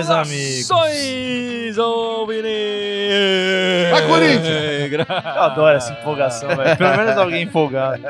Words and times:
meus 0.00 0.10
amigos. 0.10 0.66
Saudações! 0.66 1.76
Vai, 3.90 4.06
Corinthians! 4.08 4.79
Eu 4.98 5.42
adoro 5.42 5.76
essa 5.76 5.92
empolgação, 5.92 6.48
velho. 6.56 6.76
Pelo 6.76 6.96
menos 6.96 7.16
alguém 7.16 7.42
empolgado. 7.42 8.02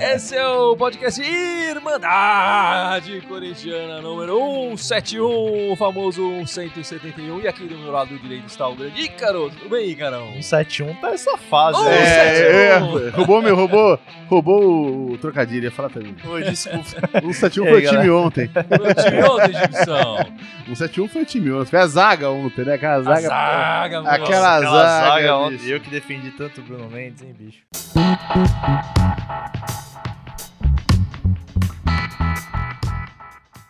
Esse 0.00 0.36
é 0.36 0.46
o 0.46 0.76
podcast 0.76 1.20
Irmandade 1.22 3.20
Corintiana 3.22 4.00
número 4.00 4.38
171, 4.76 5.72
o 5.72 5.76
famoso 5.76 6.46
171. 6.46 7.40
E 7.40 7.48
aqui 7.48 7.64
do 7.66 7.76
meu 7.78 7.92
lado 7.92 8.18
direito 8.18 8.46
está 8.46 8.68
o 8.68 8.74
grande 8.74 9.00
Ícaro. 9.02 9.50
Tudo 9.50 9.68
bem, 9.70 9.90
Ícaro? 9.90 10.24
171 10.40 10.94
tá 11.00 11.10
essa 11.12 11.36
fase, 11.38 11.78
Oh, 11.78 11.84
né? 11.84 11.94
É, 11.96 12.72
é, 12.72 12.78
171. 12.80 13.10
roubou 13.16 13.42
meu, 13.42 13.56
roubou, 13.56 13.98
roubou 14.28 15.10
o 15.12 15.18
trocadilho, 15.18 15.64
ia 15.64 15.70
falar 15.70 15.90
também. 15.90 16.14
Oi, 16.24 16.42
desculpa. 16.44 16.82
171 17.32 17.64
E 17.64 17.68
aí, 17.68 17.72
foi 17.74 17.84
o 17.86 17.90
time 17.90 18.10
ontem. 18.10 18.50
O 18.54 19.02
time 19.02 19.22
ontem 19.22 19.68
missão. 19.68 20.16
171 20.66 21.08
foi 21.08 21.22
o 21.22 21.26
time 21.26 21.52
ontem. 21.52 21.70
Foi 21.70 21.78
a 21.80 21.86
zaga 21.86 22.30
ontem, 22.30 22.64
né? 22.64 22.74
Aquela 22.74 22.94
A 22.94 23.02
zaga. 23.02 23.20
zaga, 23.28 24.02
mano. 24.02 24.08
Aquela 24.14 24.56
Aquela 24.56 24.60
zaga, 24.60 25.08
zaga 25.08 25.36
ontem. 25.36 25.68
Eu 25.68 25.80
que 25.80 25.90
defendi 25.92 26.30
tanto 26.30 26.62
o 26.62 26.64
Bruno 26.64 26.88
Mendes, 26.88 27.20
hein, 27.20 27.34
bicho? 27.34 27.62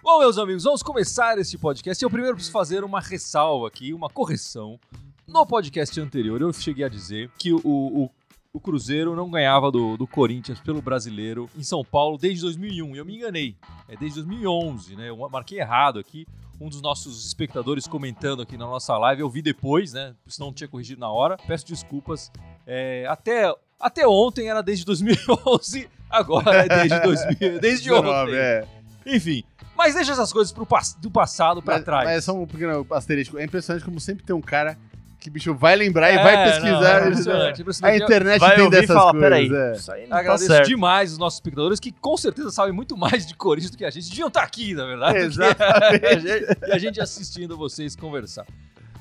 Bom, 0.01 0.21
meus 0.21 0.39
amigos, 0.39 0.63
vamos 0.63 0.85
começar 0.85 1.37
este 1.39 1.59
podcast. 1.59 2.01
Eu 2.01 2.09
primeiro 2.09 2.37
preciso 2.37 2.53
fazer 2.53 2.85
uma 2.85 3.01
ressalva 3.01 3.67
aqui, 3.67 3.93
uma 3.93 4.09
correção. 4.09 4.79
No 5.27 5.45
podcast 5.45 6.01
anterior, 6.01 6.41
eu 6.41 6.53
cheguei 6.53 6.85
a 6.85 6.89
dizer 6.89 7.29
que 7.37 7.53
o, 7.53 7.61
o, 7.65 8.11
o 8.53 8.61
Cruzeiro 8.61 9.17
não 9.17 9.29
ganhava 9.29 9.73
do, 9.73 9.97
do 9.97 10.07
Corinthians 10.07 10.61
pelo 10.61 10.81
brasileiro 10.81 11.51
em 11.57 11.63
São 11.65 11.85
Paulo 11.85 12.17
desde 12.17 12.43
2001. 12.43 12.95
E 12.95 12.99
eu 12.99 13.05
me 13.05 13.17
enganei. 13.17 13.57
É 13.89 13.97
desde 13.97 14.23
2011, 14.23 14.95
né? 14.95 15.09
Eu 15.09 15.17
marquei 15.29 15.59
errado 15.59 15.99
aqui. 15.99 16.25
Um 16.63 16.69
dos 16.69 16.81
nossos 16.81 17.27
espectadores 17.27 17.87
comentando 17.89 18.41
aqui 18.43 18.57
na 18.57 18.67
nossa 18.67 18.97
live, 18.97 19.23
eu 19.23 19.29
vi 19.29 19.43
depois, 19.43 19.93
né? 19.93 20.15
Senão 20.29 20.49
não 20.49 20.55
tinha 20.55 20.69
corrigido 20.69 21.01
na 21.01 21.11
hora. 21.11 21.37
Peço 21.47 21.67
desculpas. 21.67 22.31
É, 22.67 23.05
até, 23.09 23.53
até 23.81 24.07
ontem 24.07 24.49
era 24.49 24.63
desde 24.63 24.85
2011, 24.85 25.89
agora 26.09 26.65
é 26.65 26.69
desde, 26.69 27.01
2000, 27.01 27.39
desde 27.61 27.89
19, 27.89 28.09
ontem. 28.09 28.37
é. 28.37 28.65
Enfim, 29.05 29.43
mas 29.77 29.95
deixa 29.95 30.13
essas 30.13 30.33
coisas 30.33 30.53
pro 30.53 30.67
do 31.01 31.11
passado 31.11 31.61
pra 31.61 31.75
Mas, 31.75 31.85
trás. 31.85 32.05
mas 32.05 32.19
é 32.19 32.21
só 32.21 32.33
um 32.33 32.47
pequeno 32.47 32.87
asterisco. 32.93 33.37
É 33.39 33.45
impressionante 33.45 33.85
como 33.85 33.99
sempre 33.99 34.25
tem 34.25 34.35
um 34.37 34.41
cara 34.41 34.79
que, 35.23 35.31
bicho, 35.31 35.55
vai 35.55 35.77
lembrar 35.77 36.11
e 36.13 36.17
É, 36.17 36.23
vai 36.23 36.37
não, 36.37 36.45
pesquisar. 36.45 36.97
é 36.97 37.09
impressionante, 37.09 37.59
a 37.59 37.63
impressionante. 37.63 38.03
internet 38.03 38.41
Vai 38.41 38.57
tem 38.57 38.67
e 38.67 38.71
dessas 38.71 38.97
fala, 38.97 39.11
coisas. 39.13 39.21
peraí, 39.31 39.53
é. 39.55 39.73
isso 39.77 39.93
aí 39.93 40.03
não 40.03 40.09
tá 40.09 40.19
agradeço 40.19 40.47
certo. 40.47 40.67
demais 40.69 41.13
os 41.13 41.19
nossos 41.19 41.37
espectadores 41.39 41.79
que 41.81 41.93
com 41.93 42.17
certeza 42.17 42.51
sabem 42.51 42.73
muito 42.73 42.97
mais 42.97 43.25
de 43.27 43.35
Corinthians 43.35 43.71
do 43.71 43.77
que 43.79 43.85
a 43.85 43.91
gente. 43.91 44.09
Deviam 44.11 44.29
estar 44.29 44.43
aqui, 44.43 44.75
na 44.75 44.85
verdade. 44.85 45.19
Exatamente. 45.19 46.05
a 46.65 46.69
e 46.69 46.73
a 46.73 46.79
gente 46.79 47.01
assistindo 47.01 47.57
vocês 47.57 47.95
conversar. 47.97 48.47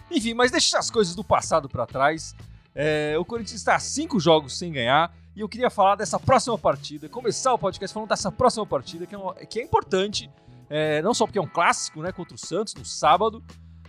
Enfim, 0.09 0.33
mas 0.33 0.51
deixa 0.51 0.77
as 0.77 0.89
coisas 0.91 1.15
do 1.15 1.23
passado 1.23 1.67
pra 1.67 1.85
trás. 1.85 2.35
É, 2.75 3.15
o 3.17 3.25
Corinthians 3.25 3.59
está 3.59 3.75
a 3.75 3.79
cinco 3.79 4.19
jogos 4.19 4.57
sem 4.57 4.71
ganhar. 4.71 5.13
E 5.35 5.39
eu 5.39 5.47
queria 5.49 5.69
falar 5.69 5.95
dessa 5.95 6.19
próxima 6.19 6.57
partida, 6.57 7.07
começar 7.07 7.53
o 7.53 7.57
podcast 7.57 7.93
falando 7.93 8.09
dessa 8.09 8.29
próxima 8.31 8.65
partida, 8.65 9.05
que 9.05 9.15
é, 9.15 9.17
uma- 9.17 9.33
que 9.33 9.59
é 9.61 9.63
importante, 9.63 10.29
é, 10.69 11.01
não 11.01 11.13
só 11.13 11.25
porque 11.25 11.39
é 11.39 11.41
um 11.41 11.47
clássico 11.47 12.01
né, 12.01 12.11
contra 12.11 12.35
o 12.35 12.37
Santos 12.37 12.75
no 12.75 12.83
sábado, 12.83 13.41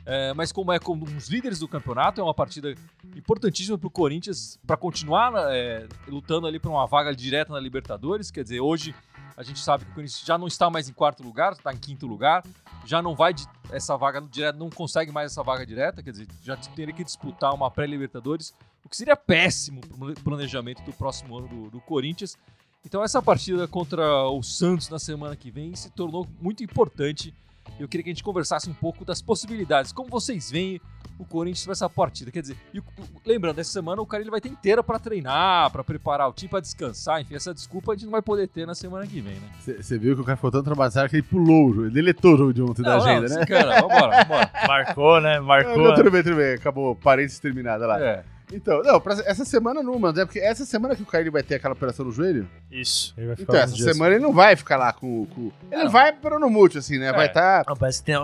é, 0.05 0.33
mas 0.34 0.50
como 0.53 0.72
é 0.72 0.78
como 0.78 1.05
os 1.05 1.28
líderes 1.28 1.58
do 1.58 1.69
campeonato, 1.69 2.20
é 2.20 2.25
uma 2.25 2.34
partida 2.34 2.75
importantíssima 3.17 3.78
para 3.78 3.86
o 3.86 3.91
Corinthians 3.91 4.59
para 4.67 4.77
continuar 4.77 5.33
é, 5.53 5.86
lutando 6.09 6.47
ali 6.47 6.59
por 6.59 6.70
uma 6.70 6.86
vaga 6.86 7.14
direta 7.14 7.53
na 7.53 7.61
Libertadores. 7.61 8.31
Quer 8.31 8.42
dizer, 8.42 8.61
hoje 8.61 8.94
a 9.36 9.42
gente 9.42 9.61
sabe 9.61 9.84
que 9.84 9.91
o 9.91 9.94
Corinthians 9.94 10.22
já 10.25 10.37
não 10.37 10.47
está 10.47 10.69
mais 10.69 10.88
em 10.88 10.93
quarto 10.93 11.22
lugar, 11.22 11.53
está 11.53 11.72
em 11.72 11.76
quinto 11.76 12.06
lugar, 12.06 12.43
já 12.84 13.00
não 13.00 13.15
vai 13.15 13.32
de- 13.32 13.47
essa 13.71 13.97
vaga 13.97 14.21
direta, 14.21 14.59
não 14.59 14.69
consegue 14.69 15.10
mais 15.12 15.32
essa 15.32 15.43
vaga 15.43 15.65
direta, 15.65 16.03
quer 16.03 16.10
dizer, 16.10 16.28
já 16.43 16.56
teria 16.56 16.93
que 16.93 17.05
disputar 17.05 17.55
uma 17.55 17.71
pré-Libertadores, 17.71 18.55
o 18.84 18.88
que 18.88 18.97
seria 18.97 19.16
péssimo 19.16 19.81
para 19.81 20.10
o 20.10 20.15
planejamento 20.21 20.82
do 20.82 20.93
próximo 20.93 21.38
ano 21.38 21.49
do, 21.49 21.71
do 21.71 21.81
Corinthians. 21.81 22.37
Então 22.84 23.03
essa 23.03 23.22
partida 23.22 23.69
contra 23.69 24.25
o 24.28 24.43
Santos 24.43 24.88
na 24.88 24.99
semana 24.99 25.37
que 25.37 25.50
vem 25.53 25.75
se 25.76 25.88
tornou 25.91 26.26
muito 26.41 26.65
importante. 26.65 27.32
Eu 27.78 27.89
queria 27.89 28.05
que 28.05 28.11
a 28.11 28.12
gente 28.12 28.23
conversasse 28.23 28.69
um 28.69 28.75
pouco 28.75 29.05
das 29.05 29.21
possibilidades. 29.23 29.93
Como 29.93 30.09
vocês 30.09 30.50
veem 30.50 30.81
o 31.19 31.25
Corinthians 31.25 31.65
para 31.65 31.73
essa 31.73 31.89
partida? 31.89 32.31
Quer 32.31 32.43
dizer, 32.43 32.56
e 32.73 32.81
lembrando, 33.25 33.59
essa 33.59 33.71
semana 33.73 34.00
o 34.00 34.06
cara 34.06 34.23
ele 34.23 34.31
vai 34.31 34.41
ter 34.41 34.49
inteira 34.49 34.83
para 34.83 34.99
treinar, 34.99 35.71
para 35.71 35.83
preparar 35.83 36.28
o 36.28 36.33
time, 36.33 36.49
para 36.49 36.61
descansar. 36.61 37.21
Enfim, 37.21 37.34
essa 37.34 37.53
desculpa 37.53 37.93
a 37.93 37.95
gente 37.95 38.05
não 38.05 38.12
vai 38.12 38.23
poder 38.23 38.49
ter 38.49 38.67
na 38.67 38.75
semana 38.75 39.06
que 39.06 39.21
vem, 39.21 39.34
né? 39.34 39.49
Você 39.81 39.99
viu 39.99 40.15
que 40.15 40.23
o 40.23 40.25
cara 40.25 40.37
ficou 40.37 40.50
tão 40.50 40.62
traumatizado 40.62 41.09
que 41.09 41.17
ele 41.17 41.23
pulou 41.23 41.67
o 41.67 41.73
jogo, 41.73 41.87
ele 41.87 41.95
deletou 41.95 42.34
o 42.34 42.39
jogo 42.39 42.55
de 42.55 42.62
ontem 42.62 42.83
da 42.83 42.97
Não, 42.97 43.05
agenda, 43.05 43.28
não, 43.28 43.37
né? 43.37 43.47
Cara, 43.47 43.81
vambora, 43.81 44.25
vambora. 44.25 44.50
Marcou, 44.67 45.21
né? 45.21 45.39
Não, 45.39 45.47
Marcou. 45.47 45.79
não, 45.79 45.94
tudo 45.94 46.11
bem, 46.11 46.23
tudo 46.23 46.37
bem. 46.37 46.55
Acabou, 46.55 46.94
parênteses 46.97 47.39
terminada 47.39 47.87
lá. 47.87 48.00
É. 48.00 48.25
Então, 48.52 48.82
não, 48.82 49.00
pra 49.00 49.14
essa 49.24 49.44
semana 49.44 49.82
não, 49.82 49.98
mano. 49.98 50.20
É 50.20 50.24
porque 50.24 50.38
essa 50.40 50.64
semana 50.64 50.94
que 50.94 51.02
o 51.02 51.06
Caio 51.06 51.30
vai 51.32 51.42
ter 51.42 51.56
aquela 51.56 51.74
operação 51.74 52.04
no 52.04 52.12
joelho. 52.12 52.48
Isso. 52.70 53.14
Ele 53.16 53.28
vai 53.28 53.36
ficar 53.36 53.52
Então, 53.52 53.62
essa 53.64 53.74
dias- 53.74 53.92
semana 53.96 54.14
ele 54.14 54.22
não 54.22 54.32
vai 54.32 54.54
ficar 54.56 54.76
lá 54.76 54.92
com. 54.92 55.26
com... 55.26 55.50
Ele 55.70 55.84
não. 55.84 55.90
vai 55.90 56.12
para 56.12 56.38
no 56.38 56.48
multi, 56.50 56.78
assim, 56.78 56.98
né? 56.98 57.12
Vai 57.12 57.24
É. 57.26 57.28
estar. 57.28 57.64
Não, 57.66 57.76
parece 57.76 58.00
que 58.02 58.06
tem, 58.06 58.14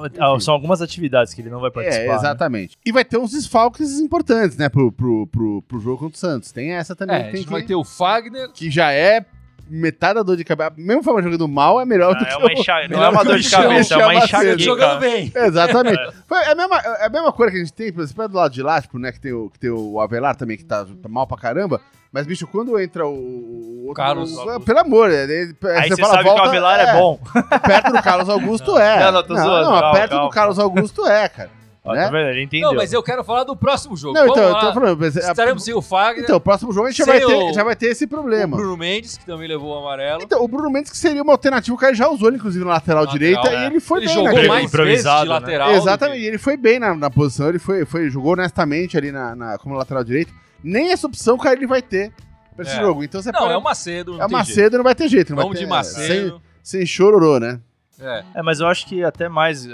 são 0.41 0.55
algumas 0.55 0.83
atividades 0.83 1.35
que 1.35 1.41
ele 1.41 1.51
não 1.51 1.61
vai 1.61 1.71
participar. 1.71 2.05
É, 2.05 2.09
né? 2.09 2.15
exatamente. 2.15 2.77
E 2.85 2.93
vai 2.93 3.05
ter 3.05 3.19
uns 3.19 3.33
desfalques 3.33 3.99
importantes, 3.99 4.57
né, 4.57 4.69
pro, 4.69 4.93
pro, 4.93 5.27
pro, 5.27 5.63
pro 5.63 5.81
jogo 5.81 5.99
contra 5.99 6.17
o 6.17 6.19
Santos. 6.19 6.53
Tem 6.53 6.73
essa 6.73 6.95
também. 6.95 7.17
É, 7.17 7.21
a 7.21 7.23
tem 7.25 7.37
gente 7.37 7.45
que, 7.47 7.53
vai 7.53 7.63
ter 7.63 7.75
o 7.75 7.85
Fagner. 7.85 8.51
que 8.53 8.71
já 8.71 8.93
é 8.93 9.25
metade 9.71 10.15
da 10.15 10.23
dor 10.23 10.37
de 10.37 10.45
cabeça. 10.45 10.73
Mesmo 10.77 11.01
o 11.01 11.05
Fábio 11.05 11.23
jogando 11.25 11.49
mal, 11.49 11.81
é 11.81 11.85
melhor 11.85 12.15
do 12.15 12.23
Ah, 12.23 12.27
que 12.27 12.33
é 12.33 12.37
o... 12.37 12.41
uma 12.41 12.53
enxa... 12.53 12.73
Não 12.83 12.89
melhor 12.89 13.05
é 13.05 13.09
uma 13.09 13.21
que 13.21 13.27
o 13.27 13.31
dor 13.31 13.39
de 13.39 13.51
cabeça, 13.51 13.95
é 13.95 13.97
uma 13.99 14.07
Macedo. 14.07 14.25
enxaqueca. 14.27 14.59
Jogando 14.59 15.01
bem. 15.01 15.33
Exatamente. 15.35 16.13
Foi 16.27 16.45
a, 16.45 16.55
mesma, 16.55 16.77
é 16.79 17.07
a 17.07 17.09
mesma 17.09 17.33
coisa 17.33 17.51
que 17.53 17.57
a 17.59 17.61
gente 17.61 17.73
tem, 17.73 17.87
exemplo, 17.89 18.29
do 18.29 18.37
lado 18.37 18.53
de 18.53 18.63
lá, 18.63 18.81
tipo, 18.81 18.99
né, 18.99 19.13
que 19.13 19.21
tem 19.21 19.33
o, 19.33 19.51
que 19.51 19.59
tem 19.59 19.71
o 19.71 20.01
Avelar 20.01 20.37
também, 20.37 20.57
que 20.57 20.65
tá, 20.65 20.85
tá 20.85 21.09
mal 21.09 21.27
pra 21.27 21.37
caramba. 21.37 21.81
Mas, 22.11 22.27
bicho, 22.27 22.47
quando 22.47 22.81
entra 22.81 23.07
o. 23.07 23.11
o 23.13 23.81
outro- 23.89 23.95
Carlos 23.95 24.35
o- 24.35 24.41
Augusto. 24.41 24.61
Pelo 24.61 24.79
amor, 24.79 25.11
é, 25.11 25.25
é, 25.25 25.79
Aí 25.79 25.89
você 25.91 26.01
fala, 26.01 26.15
sabe 26.15 26.25
que 26.25 26.29
volta, 26.31 26.43
o 26.43 26.47
Avelar 26.47 26.81
é, 26.81 26.93
bom. 26.95 27.21
Perto 27.67 27.93
do 27.93 28.03
Carlos 28.03 28.29
Augusto 28.31 28.77
é. 28.81 29.01
Não, 29.05 29.13
não, 29.13 29.23
tô 29.23 29.35
zoando, 29.37 29.71
Não, 29.71 29.81
calma, 29.81 29.93
perto 29.93 30.11
calma. 30.13 30.25
do 30.25 30.31
Carlos 30.31 30.59
Augusto 30.59 31.07
é, 31.07 31.29
cara. 31.29 31.51
Ó, 31.85 31.95
né? 31.95 32.05
Tá 32.05 32.11
vendo? 32.11 32.29
Ele 32.29 32.43
entendeu. 32.43 32.69
Não, 32.69 32.77
mas 32.77 32.93
eu 32.93 33.03
quero 33.03 33.25
falar 33.25 33.45
do 33.45 33.57
próximo 33.57 33.97
jogo. 33.97 34.15
Não, 34.15 34.25
então, 34.27 34.35
Vamos 34.37 34.51
eu 34.55 34.61
tô 34.61 34.67
lá. 34.67 34.75
falando. 34.75 34.99
mas, 34.99 35.17
a- 35.17 35.31
Estaremos 35.31 35.65
sem 35.65 35.73
o 35.75 35.81
Fagner, 35.81 36.25
Então, 36.25 36.37
o 36.37 36.41
próximo 36.41 36.73
jogo 36.73 36.87
a 36.87 36.91
gente 36.91 36.99
já 36.99 37.07
vai, 37.07 37.19
ter, 37.21 37.27
o- 37.27 37.53
já 37.55 37.65
vai 37.65 37.77
ter 37.77 37.87
esse 37.87 38.05
o 38.05 38.09
problema. 38.09 38.57
Bruno 38.57 38.77
Mendes, 38.77 39.17
que 39.17 39.25
também 39.25 39.49
levou 39.49 39.75
o 39.75 39.79
amarelo. 39.79 40.21
Então, 40.23 40.43
o 40.45 40.49
Bruno 40.49 40.71
Mendes 40.71 40.91
que 40.91 40.99
seria 40.99 41.23
uma 41.23 41.33
alternativa, 41.33 41.75
o 41.75 41.79
cara 41.79 41.95
já 41.95 42.09
usou 42.09 42.29
ele, 42.29 42.37
inclusive, 42.37 42.65
na 42.65 42.73
lateral, 42.73 43.05
Lateral, 43.05 43.19
direita, 43.19 43.49
é. 43.49 43.63
e 43.63 43.67
ele 43.67 43.81
foi 43.81 43.99
ele 44.01 44.07
bem 44.07 44.15
jogou 44.15 44.29
naquele- 44.31 44.49
mais 44.49 44.61
vezes 44.63 44.71
de 44.73 44.77
improvisado, 44.77 45.25
né? 45.29 45.35
lateral. 45.35 45.71
do 45.71 45.77
Exatamente, 45.77 46.19
que- 46.19 46.25
e 46.25 46.29
ele 46.29 46.39
foi 46.39 46.57
bem 46.57 46.79
na, 46.79 46.95
na 46.95 47.11
posição, 47.11 47.49
ele 47.49 47.59
foi, 47.59 47.85
foi, 47.87 48.11
jogou 48.11 48.33
honestamente 48.33 48.97
ali 48.99 49.11
na, 49.13 49.35
na- 49.35 49.59
como 49.59 49.75
lateral 49.77 50.05
direito. 50.05 50.33
Nem 50.63 50.91
essa 50.93 51.07
opção 51.07 51.37
o 51.37 51.39
cara 51.39 51.55
ele 51.57 51.67
vai 51.67 51.81
ter 51.81 52.13
pra 52.57 52.65
esse 52.65 52.77
É. 52.77 52.81
jogo. 52.81 53.05
Então 53.05 53.23
você 53.23 53.31
Não, 53.33 53.41
pode- 53.41 53.53
é 53.55 53.57
o 53.57 53.63
Macedo. 53.63 54.13
Não 54.15 54.21
é 54.21 54.25
o 54.25 54.29
tem 54.29 54.37
jeito. 54.37 54.49
Macedo, 54.49 54.77
não 54.77 54.85
vai 54.85 54.95
ter 54.95 55.09
jeito. 55.09 55.31
Não 55.31 55.37
Vamos 55.37 55.53
vai 55.53 55.59
ter, 55.61 55.65
de 55.65 55.71
Macedo. 55.71 56.31
Sem, 56.63 56.81
sem 56.81 56.87
chororô, 56.87 57.39
né? 57.39 57.61
É. 58.01 58.25
É, 58.35 58.43
mas 58.43 58.61
eu 58.61 58.67
acho 58.67 58.87
que 58.87 59.03
até 59.03 59.29
mais 59.29 59.67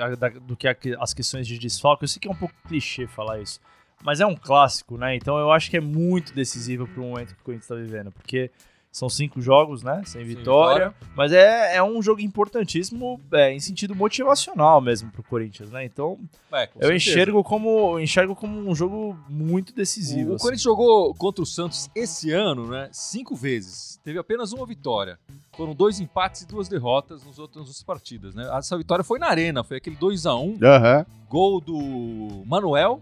do 0.42 0.56
que 0.56 0.68
as 0.98 1.14
questões 1.14 1.46
de 1.46 1.58
desfalque, 1.58 2.04
eu 2.04 2.08
sei 2.08 2.20
que 2.20 2.28
é 2.28 2.30
um 2.30 2.36
pouco 2.36 2.54
clichê 2.66 3.06
falar 3.06 3.40
isso, 3.40 3.60
mas 4.02 4.20
é 4.20 4.26
um 4.26 4.34
clássico, 4.34 4.96
né? 4.96 5.14
Então 5.16 5.38
eu 5.38 5.50
acho 5.50 5.70
que 5.70 5.76
é 5.76 5.80
muito 5.80 6.34
decisivo 6.34 6.86
pro 6.86 7.02
momento 7.02 7.34
que 7.34 7.40
o 7.40 7.44
Corinthians 7.44 7.68
tá 7.68 7.74
vivendo, 7.74 8.12
porque 8.12 8.50
são 8.94 9.08
cinco 9.08 9.40
jogos, 9.42 9.82
né? 9.82 10.02
Sem 10.06 10.22
vitória, 10.24 10.94
mas 11.16 11.32
é, 11.32 11.74
é 11.74 11.82
um 11.82 12.00
jogo 12.00 12.20
importantíssimo 12.20 13.20
é, 13.32 13.52
em 13.52 13.58
sentido 13.58 13.92
motivacional 13.92 14.80
mesmo 14.80 15.10
pro 15.10 15.20
Corinthians, 15.24 15.68
né? 15.72 15.84
Então 15.84 16.16
É, 16.52 16.62
eu 16.62 16.68
certeza. 16.68 16.94
enxergo 16.94 17.42
como, 17.42 17.98
eu 17.98 18.00
enxergo 18.00 18.36
como 18.36 18.56
um 18.70 18.72
jogo 18.72 19.18
muito 19.28 19.74
decisivo. 19.74 20.28
O, 20.28 20.32
o 20.32 20.34
assim. 20.36 20.42
Corinthians 20.42 20.62
jogou 20.62 21.12
contra 21.14 21.42
o 21.42 21.46
Santos 21.46 21.90
esse 21.92 22.30
ano, 22.30 22.68
né? 22.68 22.88
Cinco 22.92 23.34
vezes. 23.34 23.98
Teve 24.04 24.16
apenas 24.20 24.52
uma 24.52 24.64
vitória. 24.64 25.18
Foram 25.56 25.74
dois 25.74 25.98
empates 25.98 26.42
e 26.42 26.46
duas 26.46 26.68
derrotas 26.68 27.24
nos 27.24 27.36
outros, 27.40 27.56
nas 27.62 27.66
outras 27.68 27.82
partidas, 27.82 28.32
né? 28.32 28.48
Essa 28.56 28.78
vitória 28.78 29.02
foi 29.02 29.18
na 29.18 29.26
Arena, 29.26 29.64
foi 29.64 29.78
aquele 29.78 29.96
2 29.96 30.24
a 30.24 30.36
1 30.36 30.58
Aham. 30.62 31.06
gol 31.28 31.60
do 31.60 32.44
Manuel 32.46 33.00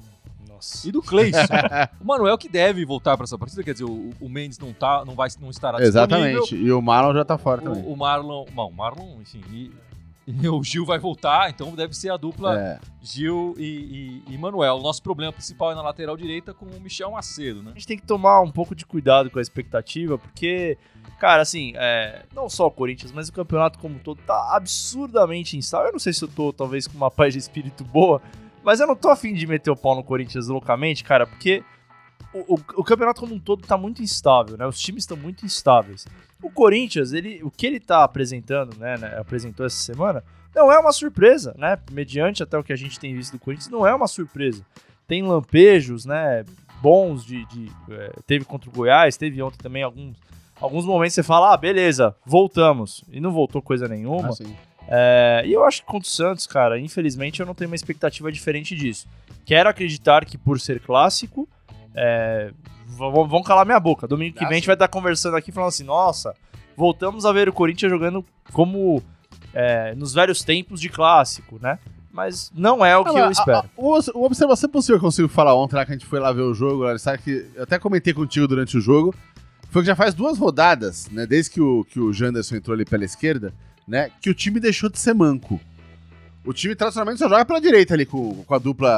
E 0.85 0.93
do 0.93 1.03
Cleison. 1.03 1.39
o 2.01 2.05
Manuel 2.05 2.39
que 2.39 2.49
deve 2.49 2.85
voltar 2.85 3.17
para 3.17 3.25
essa 3.25 3.39
partida, 3.39 3.63
quer 3.63 3.73
dizer, 3.73 3.85
o, 3.85 4.11
o 4.21 4.29
Mendes 4.29 4.59
não, 4.59 4.73
tá, 4.73 5.05
não, 5.05 5.15
vai, 5.15 5.29
não 5.41 5.51
estará 5.51 5.79
disponível. 5.79 6.01
Exatamente. 6.01 6.57
E 6.57 6.73
o 6.73 6.81
Marlon 6.81 7.15
já 7.15 7.25
tá 7.25 7.37
fora 7.37 7.61
também. 7.61 7.83
O, 7.85 7.93
o 7.93 7.97
Marlon, 7.97 8.45
bom, 8.53 8.69
o 8.69 8.73
Marlon, 8.73 9.21
enfim, 9.21 9.43
e, 9.51 9.71
e 10.27 10.49
o 10.49 10.63
Gil 10.63 10.85
vai 10.85 10.99
voltar, 10.99 11.51
então 11.51 11.75
deve 11.75 11.95
ser 11.95 12.11
a 12.11 12.17
dupla 12.17 12.59
É. 12.59 12.81
Gil 13.01 13.55
e, 13.59 14.23
e, 14.29 14.35
e 14.35 14.39
Manuel. 14.39 14.77
O 14.77 14.83
nosso 14.83 15.03
problema 15.03 15.33
principal 15.33 15.73
é 15.73 15.75
na 15.75 15.83
lateral 15.83 16.17
direita 16.17 16.55
com 16.55 16.67
o 16.67 16.81
Michel 16.81 17.11
Macedo, 17.11 17.63
né? 17.63 17.73
A 17.73 17.75
gente 17.75 17.87
tem 17.87 17.99
que 17.99 18.07
tomar 18.07 18.41
um 18.41 18.51
pouco 18.51 18.75
de 18.75 18.87
cuidado 18.87 19.31
com 19.31 19.39
a 19.41 19.43
expectativa, 19.43 20.17
porque, 20.17 20.79
cara, 21.19 21.43
assim, 21.43 21.73
é, 21.75 22.23
não 22.35 22.49
só 22.49 22.69
o 22.69 22.71
Corinthians, 22.71 23.11
mas 23.11 23.29
o 23.29 23.33
campeonato 23.33 23.79
como 23.81 23.97
um 23.97 23.99
todo 23.99 24.21
tá 24.23 24.55
absurdamente 24.55 25.57
instável. 25.57 25.89
Eu 25.89 25.93
não 25.93 25.99
sei 25.99 26.13
se 26.13 26.23
eu 26.23 26.29
tô, 26.29 26.53
talvez, 26.53 26.87
com 26.87 26.97
uma 26.97 27.11
paz 27.11 27.33
de 27.33 27.41
espírito 27.41 27.83
boa, 27.83 28.23
mas 28.65 28.81
eu 28.81 28.87
não 28.87 28.97
tô 28.97 29.09
afim 29.11 29.33
de 29.35 29.47
meter 29.47 29.71
o 29.71 29.77
pau 29.77 29.95
no 29.95 30.05
Corinthians 30.05 30.49
loucamente, 30.49 31.03
cara, 31.05 31.27
porque 31.27 31.63
o, 32.33 32.55
o- 32.55 32.81
o 32.81 32.85
campeonato 32.85 33.21
como 33.21 33.35
um 33.35 33.39
todo 33.39 33.67
tá 33.67 33.77
muito 33.77 34.03
instável, 34.03 34.57
né? 34.57 34.67
Os 34.67 34.79
times 34.81 35.03
estão 35.05 35.17
muito 35.17 35.45
instáveis. 35.45 36.07
O 36.43 36.51
Corinthians, 36.51 37.13
ele, 37.13 37.41
o 37.43 37.51
que 37.51 37.67
ele 37.67 37.79
tá 37.81 38.03
apresentando, 38.05 38.77
né, 38.79 38.97
né, 38.99 39.17
apresentou 39.19 39.65
essa 39.67 39.77
semana, 39.77 40.25
não 40.55 40.71
é 40.73 40.79
uma 40.79 40.93
surpresa, 40.93 41.55
né? 41.57 41.79
Mediante 41.91 42.43
até 42.43 42.59
o 42.59 42.65
que 42.65 42.73
a 42.73 42.77
gente 42.77 42.99
tem 42.99 43.15
visto 43.15 43.33
do 43.33 43.39
Corinthians, 43.39 43.69
não 43.71 43.87
é 43.87 43.95
uma 43.95 44.07
surpresa. 44.09 44.65
Tem 45.07 45.23
lampejos, 45.23 46.05
né, 46.05 46.45
bons 46.81 47.25
de, 47.25 47.45
de 47.47 47.71
é, 47.91 48.13
teve 48.27 48.45
contra 48.45 48.69
o 48.69 48.73
Goiás, 48.73 49.17
teve 49.17 49.41
ontem 49.43 49.59
também 49.59 49.83
alguns 49.83 50.17
alguns 50.61 50.85
momentos 50.87 51.15
você 51.15 51.23
fala, 51.25 51.53
ah, 51.55 51.57
beleza, 51.57 52.15
voltamos. 52.25 53.05
E 53.11 53.21
não 53.21 53.33
voltou 53.33 53.61
coisa 53.61 53.89
nenhuma. 53.89 54.29
Ah. 54.29 54.72
É, 54.89 55.43
e 55.47 55.53
eu 55.53 55.65
acho 55.65 55.81
que 55.81 55.87
contra 55.87 56.09
o 56.09 56.11
Santos, 56.11 56.47
cara, 56.47 56.79
infelizmente 56.79 57.41
eu 57.41 57.47
não 57.47 57.55
tenho 57.55 57.71
uma 57.71 57.77
expectativa 57.77 58.31
diferente 58.31 58.75
disso. 58.77 59.07
Quero 59.45 59.69
acreditar 59.69 60.25
que 60.25 60.37
por 60.39 60.61
ser 60.61 60.81
clássico, 60.81 61.49
é, 61.95 62.53
vão, 62.87 63.27
vão 63.27 63.43
calar 63.43 63.65
minha 63.65 63.81
boca. 63.81 64.07
Domingo 64.07 64.35
que 64.37 64.45
vem 64.45 64.53
a 64.53 64.55
gente 64.55 64.67
vai 64.67 64.75
estar 64.75 64.89
conversando 64.89 65.37
aqui 65.37 65.51
falando 65.51 65.69
assim, 65.71 65.85
nossa, 65.85 66.35
voltamos 66.77 67.25
a 67.25 67.33
ver 67.33 67.49
o 67.49 67.53
Corinthians 67.53 67.91
jogando 67.91 68.25
como 68.53 69.03
é, 69.55 69.95
nos 69.95 70.13
velhos 70.15 70.43
tempos 70.43 70.81
de 70.81 70.89
clássico, 70.89 71.59
né? 71.61 71.79
Mas 72.13 72.53
não 72.55 72.85
é 72.85 72.95
o 72.97 73.05
que 73.05 73.11
eu 73.19 73.31
espero. 73.31 73.59
a- 73.59 73.65
o, 73.77 73.99
o 74.21 74.25
observação 74.27 74.69
possível 74.69 74.97
que 74.99 75.05
eu 75.05 75.09
consigo 75.09 75.29
falar 75.29 75.55
ontem 75.55 75.77
lá 75.77 75.87
que 75.87 75.93
a 75.93 75.95
gente 75.95 76.07
foi 76.07 76.21
lá 76.21 76.31
ver 76.31 76.43
o 76.43 76.53
jogo, 76.53 76.83
lá, 76.83 76.99
sabe 76.99 77.23
que 77.23 77.51
eu 77.55 77.63
até 77.63 77.79
comentei 77.79 78.13
contigo 78.13 78.47
durante 78.47 78.77
o 78.77 78.81
jogo, 78.83 79.15
foi 79.71 79.81
que 79.83 79.87
já 79.87 79.97
faz 79.97 80.13
duas 80.13 80.37
rodadas, 80.37 81.09
né, 81.11 81.27
desde 81.27 81.53
que 81.53 81.61
o, 81.63 81.85
que 81.85 81.99
o 81.99 82.13
Janderson 82.13 82.57
entrou 82.57 82.75
ali 82.75 82.85
pela 82.85 83.05
esquerda, 83.07 83.55
né, 83.87 84.11
que 84.21 84.31
o 84.31 84.35
time 84.35 84.59
deixou 84.61 84.89
de 84.91 84.99
ser 84.99 85.15
manco. 85.15 85.61
O 86.45 86.53
time 86.53 86.75
tradicionalmente 86.75 87.19
só 87.21 87.29
joga 87.29 87.45
pela 87.45 87.61
direita 87.61 87.95
ali 87.95 88.05
com, 88.05 88.43
com 88.45 88.55
a 88.55 88.59
dupla 88.59 88.89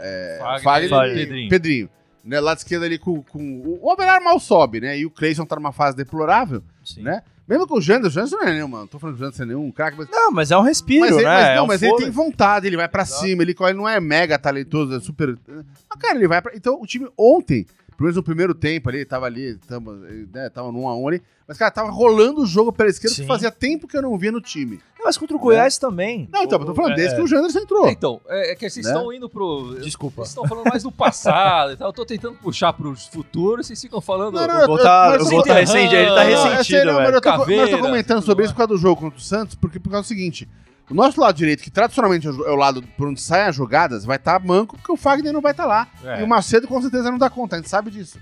é, 0.00 0.38
Fagner 0.62 0.90
Fagner, 0.90 1.08
e 1.08 1.12
e 1.12 1.24
Pedrinho. 1.26 1.48
Pedrinho. 1.48 1.88
Né, 2.24 2.38
lado 2.40 2.58
esquerdo 2.58 2.84
ali 2.84 2.98
com, 2.98 3.22
com 3.22 3.38
o, 3.38 3.78
o 3.82 3.90
Avelar 3.92 4.22
mal 4.22 4.38
sobe, 4.38 4.80
né? 4.80 4.98
E 4.98 5.06
o 5.06 5.10
Cleison 5.10 5.46
tá 5.46 5.56
numa 5.56 5.72
fase 5.72 5.96
deplorável, 5.96 6.62
Sim. 6.84 7.02
né? 7.02 7.22
Mesmo 7.48 7.66
com 7.66 7.78
o 7.78 7.80
Janderson, 7.80 8.08
o 8.08 8.12
Janderson 8.12 8.36
não 8.36 8.44
é 8.44 8.52
nenhum, 8.52 8.68
mano. 8.68 8.82
Não 8.82 8.86
tô 8.88 8.98
falando 8.98 9.16
que 9.16 9.22
o 9.22 9.24
Janderson 9.24 9.42
é 9.42 9.46
nenhum 9.46 9.72
craque, 9.72 9.96
mas 9.98 10.08
Não, 10.08 10.30
mas 10.30 10.50
é 10.50 10.56
um 10.56 10.62
respiro, 10.62 11.00
mas 11.00 11.12
ele, 11.14 11.22
né? 11.24 11.28
mas 11.34 11.46
É 11.46 11.56
não, 11.56 11.64
um 11.64 11.66
mas 11.66 11.82
ele 11.82 11.96
tem 11.96 12.10
vontade, 12.10 12.66
ele 12.66 12.76
vai 12.76 12.88
pra 12.88 13.02
Exato. 13.02 13.22
cima, 13.22 13.42
ele, 13.42 13.56
ele 13.58 13.72
não 13.72 13.88
é 13.88 13.98
mega 13.98 14.38
talentoso, 14.38 14.94
é 14.94 15.00
super. 15.00 15.36
Mas, 15.48 15.98
cara, 15.98 16.16
ele 16.16 16.28
vai 16.28 16.40
pra. 16.42 16.52
Então, 16.54 16.80
o 16.80 16.86
time 16.86 17.08
ontem, 17.18 17.66
pelo 18.00 18.06
menos 18.06 18.16
no 18.16 18.22
primeiro 18.22 18.54
tempo 18.54 18.88
ali, 18.88 19.04
tava 19.04 19.26
ali, 19.26 19.56
tava, 19.68 19.94
né, 20.32 20.48
tava 20.48 20.72
num 20.72 20.88
a 20.88 20.96
um 20.96 21.06
ali, 21.06 21.20
mas, 21.46 21.58
cara, 21.58 21.70
tava 21.70 21.90
rolando 21.90 22.40
o 22.40 22.46
jogo 22.46 22.72
pela 22.72 22.88
esquerda 22.88 23.14
que 23.14 23.20
Sim. 23.20 23.26
fazia 23.26 23.50
tempo 23.50 23.86
que 23.86 23.94
eu 23.94 24.00
não 24.00 24.16
via 24.16 24.32
no 24.32 24.40
time. 24.40 24.80
Não, 24.98 25.04
mas 25.04 25.18
contra 25.18 25.36
o 25.36 25.38
Goiás 25.38 25.76
também. 25.76 26.26
Não, 26.32 26.42
então, 26.42 26.58
eu 26.58 26.64
tô 26.64 26.74
falando 26.74 26.92
É, 26.92 26.96
desde 26.96 27.12
é. 27.14 27.16
que 27.18 27.22
o 27.22 27.26
Janderson 27.26 27.58
entrou. 27.58 27.88
Então, 27.90 28.20
é, 28.26 28.52
é 28.52 28.54
que 28.54 28.70
vocês 28.70 28.86
Né? 28.86 28.92
estão 28.92 29.12
indo 29.12 29.28
pro. 29.28 29.76
Desculpa. 29.82 30.16
Vocês 30.22 30.28
estão 30.28 30.46
falando 30.46 30.68
mais 30.70 30.82
do 30.82 30.90
passado 30.92 31.72
e 31.72 31.76
tal. 31.76 31.88
Eu 31.88 31.92
tô 31.92 32.06
tentando 32.06 32.36
puxar 32.38 32.72
pros 32.72 33.06
futuros, 33.08 33.66
vocês 33.66 33.78
ficam 33.80 34.00
falando. 34.00 34.34
Não, 34.34 34.46
não, 34.46 34.64
O 34.64 34.66
gol 34.66 34.78
tá, 34.78 35.10
o 35.10 35.14
eu 35.16 35.28
tô- 35.28 35.42
tá 35.42 35.54
ressentido, 35.54 35.94
ele 35.94 36.06
tá 36.06 36.10
Não, 36.10 36.14
Não, 36.14 36.22
é 36.22 36.24
ressentido, 36.56 36.64
sério, 36.64 36.94
mas 36.94 37.14
eu 37.14 37.20
tô, 37.20 37.28
mas 37.30 37.38
eu 37.38 37.38
tô 37.38 37.38
Caveira, 37.40 37.78
comentando 37.78 38.22
sobre 38.22 38.44
isso 38.46 38.54
por 38.54 38.58
causa 38.58 38.72
do 38.74 38.78
jogo 38.78 39.00
contra 39.00 39.18
o 39.18 39.22
Santos, 39.22 39.54
porque 39.54 39.78
por 39.78 39.90
causa 39.90 40.04
do 40.04 40.08
seguinte. 40.08 40.48
O 40.90 40.94
nosso 40.94 41.20
lado 41.20 41.36
direito, 41.36 41.62
que 41.62 41.70
tradicionalmente 41.70 42.26
é 42.26 42.30
o 42.30 42.46
é 42.48 42.50
o 42.50 42.56
lado 42.56 42.82
por 42.96 43.06
onde 43.08 43.20
saem 43.20 43.46
as 43.46 43.54
jogadas, 43.54 44.04
vai 44.04 44.16
estar 44.16 44.38
manco, 44.40 44.76
porque 44.76 44.90
o 44.90 44.96
Fagner 44.96 45.32
não 45.32 45.40
vai 45.40 45.52
estar 45.52 45.64
lá. 45.66 45.86
É. 46.04 46.20
E 46.20 46.24
o 46.24 46.26
Macedo 46.26 46.66
com 46.66 46.80
certeza 46.82 47.10
não 47.10 47.18
dá 47.18 47.30
conta, 47.30 47.54
a 47.56 47.58
gente 47.58 47.68
sabe 47.70 47.90
disso. 47.90 48.18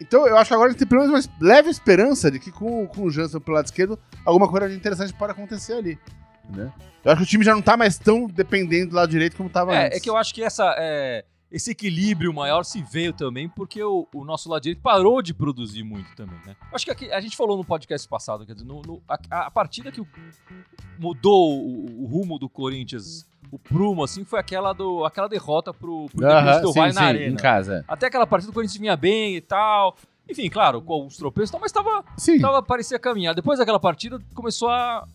Então 0.00 0.26
eu 0.26 0.36
acho 0.36 0.48
que 0.48 0.54
agora 0.54 0.68
a 0.68 0.70
gente 0.72 0.78
tem 0.80 0.88
pelo 0.88 1.00
menos 1.06 1.26
uma 1.26 1.34
leve 1.40 1.70
esperança 1.70 2.30
de 2.30 2.38
que 2.38 2.50
com, 2.52 2.86
com 2.86 3.02
o 3.04 3.10
Jansen 3.10 3.40
pelo 3.40 3.54
lado 3.56 3.64
esquerdo, 3.66 3.98
alguma 4.24 4.48
coisa 4.48 4.68
de 4.68 4.74
interessante 4.74 5.14
pode 5.14 5.32
acontecer 5.32 5.72
ali. 5.72 5.98
Né? 6.50 6.70
Eu 7.02 7.12
acho 7.12 7.18
que 7.20 7.24
o 7.24 7.26
time 7.28 7.44
já 7.44 7.54
não 7.54 7.62
tá 7.62 7.74
mais 7.76 7.96
tão 7.96 8.26
dependendo 8.26 8.90
do 8.90 8.96
lado 8.96 9.08
direito 9.08 9.34
como 9.36 9.48
tava 9.48 9.74
É, 9.74 9.86
antes. 9.86 9.98
é 9.98 10.00
que 10.00 10.10
eu 10.10 10.16
acho 10.16 10.34
que 10.34 10.42
essa, 10.42 10.74
é, 10.78 11.24
esse 11.54 11.70
equilíbrio 11.70 12.32
maior 12.34 12.64
se 12.64 12.82
veio 12.82 13.12
também 13.12 13.48
porque 13.48 13.82
o, 13.82 14.08
o 14.12 14.24
nosso 14.24 14.48
lado 14.50 14.62
direito 14.62 14.82
parou 14.82 15.22
de 15.22 15.32
produzir 15.32 15.82
muito 15.84 16.14
também, 16.16 16.38
né? 16.44 16.56
Acho 16.72 16.84
que 16.84 16.90
aqui- 16.90 17.12
a 17.12 17.20
gente 17.20 17.36
falou 17.36 17.56
no 17.56 17.64
podcast 17.64 18.08
passado, 18.08 18.44
quer 18.44 18.54
dizer, 18.54 18.66
no- 18.66 18.82
no- 18.82 19.02
a, 19.08 19.46
a 19.46 19.50
partida 19.50 19.92
que 19.92 20.00
o- 20.00 20.06
mudou 20.98 21.60
o, 21.60 22.02
o 22.02 22.06
rumo 22.06 22.38
do 22.38 22.48
Corinthians, 22.48 23.26
o 23.50 23.58
prumo, 23.58 24.02
assim, 24.02 24.24
foi 24.24 24.40
aquela, 24.40 24.72
do, 24.72 25.04
aquela 25.04 25.28
derrota 25.28 25.72
pro, 25.72 26.06
pro 26.14 26.26
Aham, 26.26 26.32
Independente 26.40 26.60
Del 26.62 26.72
sim, 26.72 26.78
Valle 26.80 26.92
sim, 26.92 26.98
na 26.98 27.06
Arena. 27.06 27.32
em 27.32 27.36
casa. 27.36 27.84
Até 27.86 28.06
aquela 28.06 28.26
partida 28.26 28.50
o 28.50 28.54
Corinthians 28.54 28.80
vinha 28.80 28.96
bem 28.96 29.36
e 29.36 29.40
tal. 29.40 29.96
Enfim, 30.28 30.48
claro, 30.48 30.80
com 30.80 30.92
alguns 30.94 31.16
tropeços, 31.18 31.50
e 31.50 31.52
tal, 31.52 31.60
mas 31.60 31.70
tava, 31.70 32.02
Sim. 32.16 32.40
tava, 32.40 32.62
parecia 32.62 32.98
caminhar. 32.98 33.34
Depois 33.34 33.58
daquela 33.58 33.78
partida, 33.78 34.18
começou 34.34 34.70
a, 34.70 35.06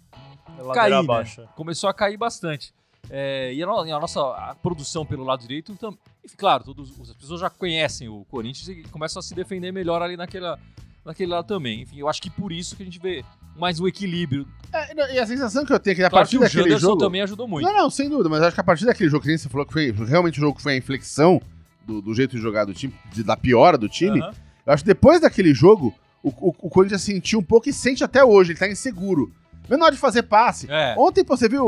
cair, 0.74 1.04
né? 1.04 1.48
começou 1.56 1.90
a 1.90 1.94
cair 1.94 2.16
bastante. 2.16 2.72
É, 3.10 3.54
e 3.54 3.64
a, 3.64 3.68
a 3.68 4.00
nossa 4.00 4.20
a 4.22 4.56
produção 4.56 5.06
pelo 5.06 5.24
lado 5.24 5.42
direito, 5.42 5.76
tam- 5.76 5.98
enfim, 6.24 6.36
claro, 6.38 6.64
todos, 6.64 6.92
as 7.02 7.16
pessoas 7.16 7.42
já 7.42 7.50
conhecem 7.50 8.08
o 8.08 8.24
Corinthians 8.30 8.68
e 8.70 8.84
começam 8.92 9.20
a 9.20 9.24
se 9.24 9.34
defender 9.34 9.72
melhor 9.72 10.02
ali 10.02 10.16
naquela, 10.16 10.60
naquele 11.04 11.32
lado 11.32 11.48
também. 11.48 11.82
Enfim, 11.82 11.98
eu 12.00 12.08
acho 12.08 12.22
que 12.22 12.30
por 12.30 12.52
isso 12.52 12.76
que 12.76 12.84
a 12.84 12.86
gente 12.86 13.00
vê 13.00 13.24
mais 13.58 13.80
um 13.80 13.88
equilíbrio. 13.88 14.48
É, 14.72 15.14
e 15.16 15.20
a 15.20 15.26
sensação 15.26 15.66
que 15.66 15.74
eu 15.74 15.80
tenho 15.80 15.94
é 15.94 15.96
que 15.96 16.04
a 16.04 16.10
Claro 16.10 16.22
partir 16.24 16.32
que 16.32 16.38
o 16.38 16.42
daquele 16.42 16.64
Janderson 16.66 16.88
jogo... 16.88 17.00
também 17.00 17.22
ajudou 17.22 17.48
muito. 17.48 17.66
Não, 17.66 17.74
não, 17.76 17.90
sem 17.90 18.08
dúvida, 18.08 18.30
mas 18.30 18.42
acho 18.44 18.54
que 18.54 18.62
a 18.62 18.64
partir 18.64 18.86
daquele 18.86 19.10
jogo 19.10 19.24
que 19.24 19.38
você 19.38 19.50
falou 19.50 19.66
que 19.66 19.74
foi 19.74 19.92
realmente 19.92 20.38
o 20.38 20.42
jogo 20.42 20.56
que 20.56 20.62
foi 20.62 20.74
a 20.74 20.78
inflexão 20.78 21.42
do, 21.88 22.02
do 22.02 22.14
jeito 22.14 22.36
de 22.36 22.42
jogar 22.42 22.66
do 22.66 22.74
time, 22.76 22.94
de- 23.12 23.24
da 23.24 23.36
piora 23.36 23.76
do 23.78 23.90
time, 23.90 24.22
Aham. 24.22 24.32
eu 24.68 24.74
acho 24.74 24.84
que 24.84 24.88
depois 24.88 25.20
daquele 25.20 25.52
jogo, 25.54 25.92
o, 26.22 26.30
o, 26.30 26.56
o 26.60 26.70
Corinthians 26.70 27.02
sentiu 27.02 27.40
um 27.40 27.44
pouco 27.44 27.68
e 27.68 27.74
sente 27.74 28.04
até 28.04 28.24
hoje, 28.24 28.52
ele 28.52 28.60
tá 28.60 28.70
inseguro. 28.70 29.34
Na 29.78 29.86
hora 29.86 29.94
de 29.94 30.00
fazer 30.02 30.24
passe. 30.24 30.68
É. 30.70 30.96
Ontem, 30.98 31.24
pô, 31.24 31.38
você 31.38 31.48
viu, 31.48 31.66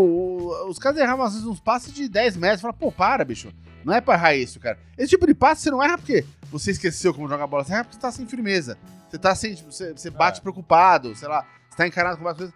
os 0.67 0.79
caras 0.79 0.99
erravam 0.99 1.25
às 1.25 1.33
vezes 1.33 1.47
uns 1.47 1.59
passes 1.59 1.93
de 1.93 2.07
10 2.09 2.37
metros. 2.37 2.61
Fala, 2.61 2.73
pô, 2.73 2.91
para, 2.91 3.23
bicho. 3.23 3.51
Não 3.83 3.93
é 3.93 4.01
pra 4.01 4.13
errar 4.15 4.35
isso, 4.35 4.59
cara. 4.59 4.77
Esse 4.97 5.09
tipo 5.09 5.25
de 5.25 5.33
passe 5.33 5.63
você 5.63 5.71
não 5.71 5.81
erra 5.83 5.97
porque 5.97 6.23
você 6.51 6.71
esqueceu 6.71 7.13
como 7.13 7.27
jogar 7.27 7.47
bola. 7.47 7.63
Você 7.63 7.73
erra 7.73 7.83
porque 7.83 7.95
você 7.95 8.01
tá 8.01 8.11
sem 8.11 8.25
firmeza. 8.27 8.77
Você 9.09 9.17
tá 9.17 9.33
sem. 9.35 9.55
Você, 9.55 9.91
você 9.93 10.09
bate 10.09 10.39
É. 10.39 10.41
preocupado, 10.41 11.15
sei 11.15 11.27
lá. 11.27 11.45
Você 11.69 11.77
tá 11.77 11.87
encarado 11.87 12.17
com 12.17 12.23
várias 12.23 12.37
coisas. 12.37 12.55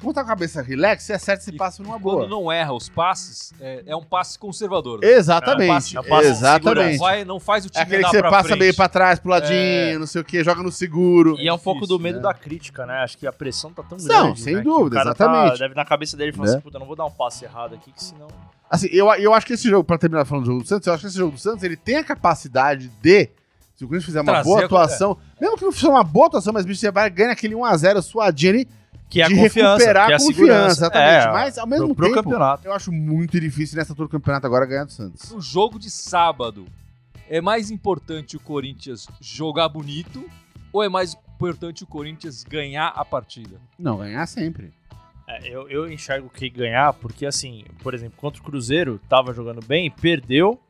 Quando 0.00 0.14
tá 0.14 0.22
com 0.22 0.26
a 0.26 0.30
cabeça 0.30 0.60
relax, 0.62 1.02
você 1.04 1.12
acerta 1.12 1.42
esse 1.42 1.50
E 1.50 1.56
passe 1.56 1.80
numa 1.82 1.98
Quando 2.00 2.02
boa. 2.18 2.28
não 2.28 2.50
erra 2.52 2.72
os 2.72 2.88
passes, 2.88 3.52
é, 3.60 3.82
é 3.86 3.96
um 3.96 4.02
passe 4.02 4.38
conservador. 4.38 5.00
né? 5.00 5.06
Exatamente. 5.08 5.96
É 5.96 6.00
um 6.00 6.04
passe 6.04 6.28
exatamente. 6.28 6.92
Não, 6.92 6.98
vai, 6.98 7.24
não 7.24 7.40
faz 7.40 7.64
o 7.64 7.68
É 7.68 7.70
time 7.70 7.82
aquele 7.82 8.04
que 8.04 8.10
você 8.10 8.18
pra 8.18 8.30
passa 8.30 8.48
frente. 8.48 8.58
meio 8.60 8.74
pra 8.76 8.88
trás, 8.88 9.18
pro 9.18 9.30
ladinho, 9.30 9.54
É. 9.54 9.98
não 9.98 10.06
sei 10.06 10.20
o 10.20 10.24
que, 10.24 10.42
joga 10.44 10.62
no 10.62 10.70
seguro. 10.72 11.36
E 11.38 11.48
é 11.48 11.52
um 11.52 11.56
difícil, 11.56 11.58
pouco 11.58 11.86
do 11.86 11.98
medo 11.98 12.16
né? 12.16 12.22
da 12.22 12.34
crítica, 12.34 12.84
né? 12.86 12.98
Acho 13.02 13.16
que 13.18 13.26
a 13.26 13.32
pressão 13.32 13.72
tá 13.72 13.82
tão 13.82 13.96
Não, 13.98 14.24
grande. 14.24 14.40
sem 14.40 14.56
né, 14.56 14.62
dúvida, 14.62 14.86
o 14.96 14.98
cara 14.98 15.08
exatamente. 15.10 15.52
Tá, 15.52 15.58
deve 15.64 15.74
na 15.74 15.84
cabeça 15.84 16.16
dele 16.16 16.32
falar 16.32 16.46
Né? 16.46 16.52
assim, 16.54 16.60
puta, 16.60 16.78
não 16.78 16.86
vou 16.86 16.96
dar 16.96 17.04
um 17.06 17.10
passe 17.10 17.44
errado 17.44 17.74
aqui, 17.74 17.90
que 17.92 18.02
senão. 18.02 18.28
Assim, 18.70 18.88
eu, 18.90 19.06
eu 19.14 19.32
acho 19.34 19.46
que 19.46 19.52
esse 19.52 19.68
jogo, 19.68 19.84
pra 19.84 19.96
terminar 19.98 20.24
falando 20.24 20.44
do 20.44 20.50
jogo 20.50 20.62
do 20.62 20.68
Santos, 20.68 20.86
eu 20.86 20.92
acho 20.94 21.02
que 21.02 21.06
esse 21.08 21.16
jogo 21.18 21.32
do 21.32 21.38
Santos, 21.38 21.62
ele 21.62 21.76
tem 21.76 21.96
a 21.96 22.04
capacidade 22.04 22.88
de, 23.00 23.30
se 23.76 23.84
o 23.84 23.88
Corinthians 23.88 24.04
fizer 24.06 24.20
uma 24.20 24.32
Trazer 24.32 24.48
boa 24.48 24.62
a- 24.62 24.64
atuação, 24.64 25.16
mesmo 25.40 25.56
que 25.56 25.64
não 25.64 25.72
fizer 25.72 25.88
uma 25.88 26.02
boa 26.04 26.26
atuação, 26.26 26.52
mas 26.52 26.64
bicho, 26.66 26.80
você 26.80 26.90
vai 26.90 27.08
ganhar 27.10 27.30
aquele 27.32 27.54
1x0 27.54 28.02
suadinho 28.02 28.52
ali, 28.54 28.68
Que 29.08 29.20
é 29.20 29.24
a 29.24 29.28
de 29.28 29.34
confiança. 29.36 29.72
recuperar 29.76 30.06
que 30.06 30.12
é 30.12 30.14
a 30.14 30.16
a 30.16 30.20
confiança, 30.20 30.34
segurança. 30.44 30.70
exatamente. 30.72 31.26
É, 31.26 31.32
mas, 31.32 31.58
ao 31.58 31.66
mesmo 31.66 31.86
pro, 31.88 31.94
pro 31.96 32.06
tempo, 32.08 32.22
campeonato. 32.22 32.66
eu 32.66 32.72
acho 32.72 32.90
muito 32.90 33.38
difícil 33.40 33.76
nessa 33.76 33.92
altura 33.92 34.08
do 34.08 34.12
campeonato 34.12 34.46
agora 34.46 34.66
ganhar 34.66 34.84
do 34.84 34.92
Santos. 34.92 35.30
No 35.30 35.40
jogo 35.40 35.78
de 35.78 35.90
sábado, 35.90 36.66
é 37.28 37.40
mais 37.40 37.70
importante 37.70 38.36
o 38.36 38.40
Corinthians 38.40 39.06
jogar 39.20 39.68
bonito 39.68 40.24
ou 40.72 40.82
é 40.82 40.88
mais 40.88 41.14
importante 41.36 41.84
o 41.84 41.86
Corinthians 41.86 42.42
ganhar 42.42 42.88
a 42.88 43.04
partida? 43.04 43.60
Não, 43.78 43.98
ganhar 43.98 44.26
sempre. 44.26 44.72
É, 45.28 45.48
eu, 45.48 45.68
eu 45.70 45.90
enxergo 45.90 46.28
que 46.28 46.50
ganhar, 46.50 46.92
porque 46.94 47.24
assim, 47.24 47.64
por 47.82 47.94
exemplo, 47.94 48.14
contra 48.18 48.40
o 48.42 48.44
Cruzeiro, 48.44 49.00
tava 49.08 49.32
jogando 49.32 49.64
bem, 49.64 49.90
perdeu. 49.90 50.60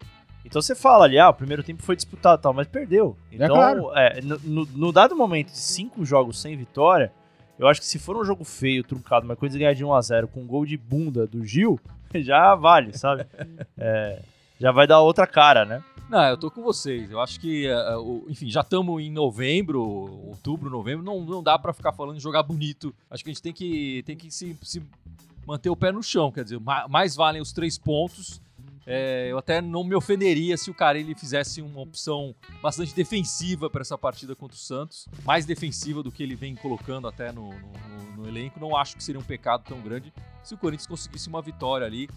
Então 0.44 0.60
você 0.60 0.74
fala 0.74 1.06
ali, 1.06 1.18
ah, 1.18 1.30
o 1.30 1.34
primeiro 1.34 1.62
tempo 1.62 1.82
foi 1.82 1.96
disputado 1.96 2.38
e 2.40 2.42
tal, 2.42 2.52
mas 2.52 2.68
perdeu. 2.68 3.16
Então, 3.32 3.48
claro. 3.48 3.90
é, 3.96 4.20
no, 4.20 4.38
no- 4.44 4.66
no 4.74 4.92
dado 4.92 5.16
momento 5.16 5.50
de 5.50 5.58
cinco 5.58 6.04
jogos 6.04 6.40
sem 6.40 6.54
vitória, 6.56 7.10
eu 7.58 7.66
acho 7.68 7.80
que 7.80 7.86
se 7.86 7.98
for 7.98 8.16
um 8.16 8.24
jogo 8.24 8.44
feio, 8.44 8.82
truncado, 8.84 9.26
mas 9.26 9.38
coisa 9.38 9.58
ganhar 9.58 9.74
de 9.74 9.84
1x0 9.84 10.26
com 10.28 10.40
um 10.40 10.46
gol 10.46 10.64
de 10.66 10.76
bunda 10.76 11.26
do 11.26 11.44
Gil, 11.44 11.78
já 12.14 12.54
vale, 12.54 12.96
sabe? 12.96 13.26
É, 13.78 14.20
já 14.60 14.70
vai 14.72 14.86
dar 14.86 15.00
outra 15.00 15.26
cara, 15.26 15.64
né? 15.64 15.82
Não, 16.08 16.22
eu 16.28 16.36
tô 16.36 16.50
com 16.50 16.62
vocês. 16.62 17.10
Eu 17.10 17.18
acho 17.20 17.40
que, 17.40 17.66
eh, 17.66 17.96
o- 17.96 18.24
enfim, 18.28 18.48
já 18.50 18.60
estamos 18.60 19.02
em 19.02 19.10
novembro, 19.10 19.82
outubro, 19.82 20.68
novembro, 20.70 21.04
não, 21.04 21.20
não 21.24 21.42
dá 21.42 21.58
pra 21.58 21.72
ficar 21.72 21.92
falando 21.92 22.16
de 22.16 22.22
jogar 22.22 22.42
bonito. 22.42 22.94
Acho 23.10 23.24
que 23.24 23.30
a 23.30 23.32
gente 23.32 23.42
tem 23.42 23.52
que, 23.52 24.02
tem 24.06 24.14
que 24.16 24.30
se, 24.30 24.56
se 24.62 24.82
manter 25.46 25.70
o 25.70 25.76
pé 25.76 25.90
no 25.90 26.02
chão, 26.02 26.30
quer 26.30 26.44
dizer, 26.44 26.60
ma- 26.60 26.86
mais 26.88 27.16
valem 27.16 27.40
os 27.42 27.52
três 27.52 27.76
pontos. 27.78 28.40
Eh, 28.86 29.28
eu 29.30 29.38
até 29.38 29.62
não 29.62 29.82
me 29.82 29.94
ofenderia 29.94 30.56
se 30.56 30.70
o 30.70 30.74
Carelli 30.74 31.14
fizesse 31.14 31.62
uma 31.62 31.80
opção 31.80 32.34
bastante 32.62 32.94
defensiva 32.94 33.70
para 33.70 33.80
essa 33.80 33.96
partida 33.96 34.34
contra 34.36 34.54
o 34.56 34.60
Santos, 34.60 35.06
mais 35.24 35.46
defensiva 35.46 36.02
do 36.02 36.12
que 36.12 36.22
ele 36.22 36.34
vem 36.34 36.54
colocando 36.54 37.08
até 37.08 37.32
no, 37.32 37.48
no- 37.48 38.16
no- 38.16 38.28
elenco. 38.28 38.58
Não 38.60 38.76
acho 38.76 38.96
que 38.96 39.02
seria 39.04 39.18
um 39.20 39.24
pecado 39.24 39.62
tão 39.68 39.80
grande 39.80 40.12
se 40.42 40.54
o 40.54 40.58
Corinthians 40.58 40.86
conseguisse 40.86 41.28
uma 41.28 41.40
vitória 41.42 41.86
ali, 41.86 42.08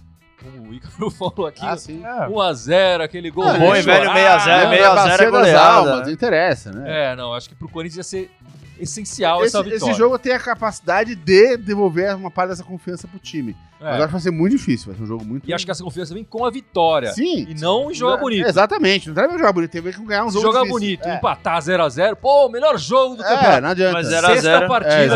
como 0.41 0.69
o 0.69 0.73
Ícaro 0.73 1.09
falou 1.11 1.47
aqui, 1.47 1.65
Ah, 1.65 1.75
sim. 1.77 2.01
1x0, 2.01 3.01
aquele 3.01 3.31
gol. 3.31 3.43
Ah, 3.45 3.53
de 3.53 3.59
bom 3.59 3.75
e 3.75 3.81
velho 3.81 4.05
chorar, 4.05 4.15
6 4.15 4.27
a 4.27 4.39
0, 4.39 4.57
né? 4.63 4.69
meio 4.69 4.85
a 4.91 4.95
Bacia 4.95 5.11
zero 5.17 5.21
é 5.23 5.25
das 5.31 5.39
goleada, 5.41 5.67
almas, 5.69 5.97
né? 5.99 6.05
não 6.05 6.11
interessa, 6.11 6.71
né? 6.71 7.11
É, 7.11 7.15
não, 7.15 7.33
acho 7.33 7.49
que 7.49 7.55
pro 7.55 7.67
Corinthians 7.69 7.97
ia 7.97 8.03
ser 8.03 8.31
essencial 8.79 9.39
esse, 9.43 9.47
essa 9.55 9.63
vitória. 9.63 9.91
esse 9.91 9.97
jogo 9.97 10.17
tem 10.19 10.33
a 10.33 10.39
capacidade 10.39 11.15
de 11.15 11.57
devolver 11.57 12.15
uma 12.15 12.31
parte 12.31 12.49
dessa 12.49 12.63
confiança 12.63 13.07
pro 13.07 13.19
time. 13.19 13.55
É. 13.79 13.83
Mas 13.83 13.93
acho 13.97 14.05
que 14.07 14.11
vai 14.13 14.21
ser 14.21 14.31
muito 14.31 14.51
difícil, 14.57 14.87
vai 14.87 14.95
ser 14.95 15.03
um 15.03 15.05
jogo 15.05 15.23
muito 15.23 15.47
E 15.47 15.53
acho 15.53 15.63
que 15.63 15.69
essa 15.69 15.83
confiança 15.83 16.11
vem 16.11 16.23
com 16.23 16.43
a 16.43 16.49
vitória. 16.49 17.11
Sim. 17.13 17.45
E 17.47 17.53
não 17.61 17.91
em 17.91 17.93
jogar 17.93 18.15
É, 18.15 18.19
bonito. 18.19 18.47
Exatamente, 18.47 19.09
não 19.11 19.27
com 19.29 19.37
jogar 19.37 19.53
bonito, 19.53 19.69
tem 19.69 19.79
a 19.79 19.83
ver 19.83 19.95
com 19.95 20.03
ganhar 20.03 20.25
um 20.25 20.29
Se 20.29 20.33
jogo 20.33 20.47
jogar 20.47 20.61
difícil. 20.61 20.79
bonito, 20.79 21.07
É. 21.07 21.15
empatar 21.17 21.61
0x0, 21.61 22.15
pô, 22.15 22.47
o 22.47 22.49
melhor 22.49 22.75
jogo 22.79 23.15
do 23.17 23.23
É, 23.23 23.27
campeonato. 23.29 23.61
não 23.61 23.69
adianta. 23.69 23.93
Mas 23.93 24.07
zero 24.07 24.25
a 24.25 24.29
Sexta 24.31 24.41
zero. 24.49 24.67
partida 24.67 24.93
É, 24.95 25.07
não 25.07 25.15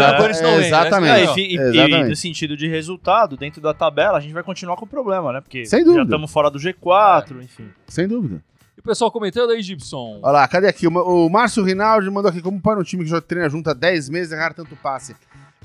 é, 0.50 0.52
vem, 0.52 0.60
né? 0.62 0.68
exatamente. 0.68 1.12
É, 1.12 1.44
e, 1.44 1.48
e- 1.56 1.58
Exatamente. 1.60 2.06
e 2.06 2.10
no 2.10 2.16
sentido 2.16 2.56
de 2.56 2.68
resultado, 2.68 3.36
dentro 3.36 3.60
da 3.62 3.74
tabela, 3.74 4.18
a 4.20 4.22
gente 4.22 4.34
vai 4.34 4.44
continuar 4.44 4.76
com 4.76 4.86
o 4.86 4.88
problema, 4.88 5.34
né? 5.34 5.42
Porque 5.42 5.66
Sem 5.66 5.80
dúvida. 5.84 6.02
já 6.02 6.04
estamos 6.04 6.32
fora 6.32 6.52
do 6.52 6.60
G4, 6.60 7.42
enfim. 7.42 7.68
Sem 7.88 8.08
dúvida. 8.08 8.44
E 8.82 8.84
o 8.84 8.90
pessoal 8.90 9.12
comentando 9.12 9.52
aí, 9.52 9.62
Gibson. 9.62 10.20
Olha 10.24 10.32
lá, 10.32 10.48
cadê 10.48 10.68
aqui? 10.68 10.88
O, 10.88 10.92
o 10.92 11.30
Márcio 11.30 11.64
Rinaldi 11.64 12.10
mandou 12.10 12.30
aqui, 12.32 12.42
como 12.42 12.60
para 12.60 12.80
um 12.80 12.84
time 12.84 13.04
que 13.04 13.10
já 13.12 13.22
treina 13.22 13.48
junto 13.48 13.70
há 13.70 13.74
10 13.74 14.10
meses 14.10 14.34
errar 14.34 14.54
tanto 14.56 14.76
passe? 14.76 15.16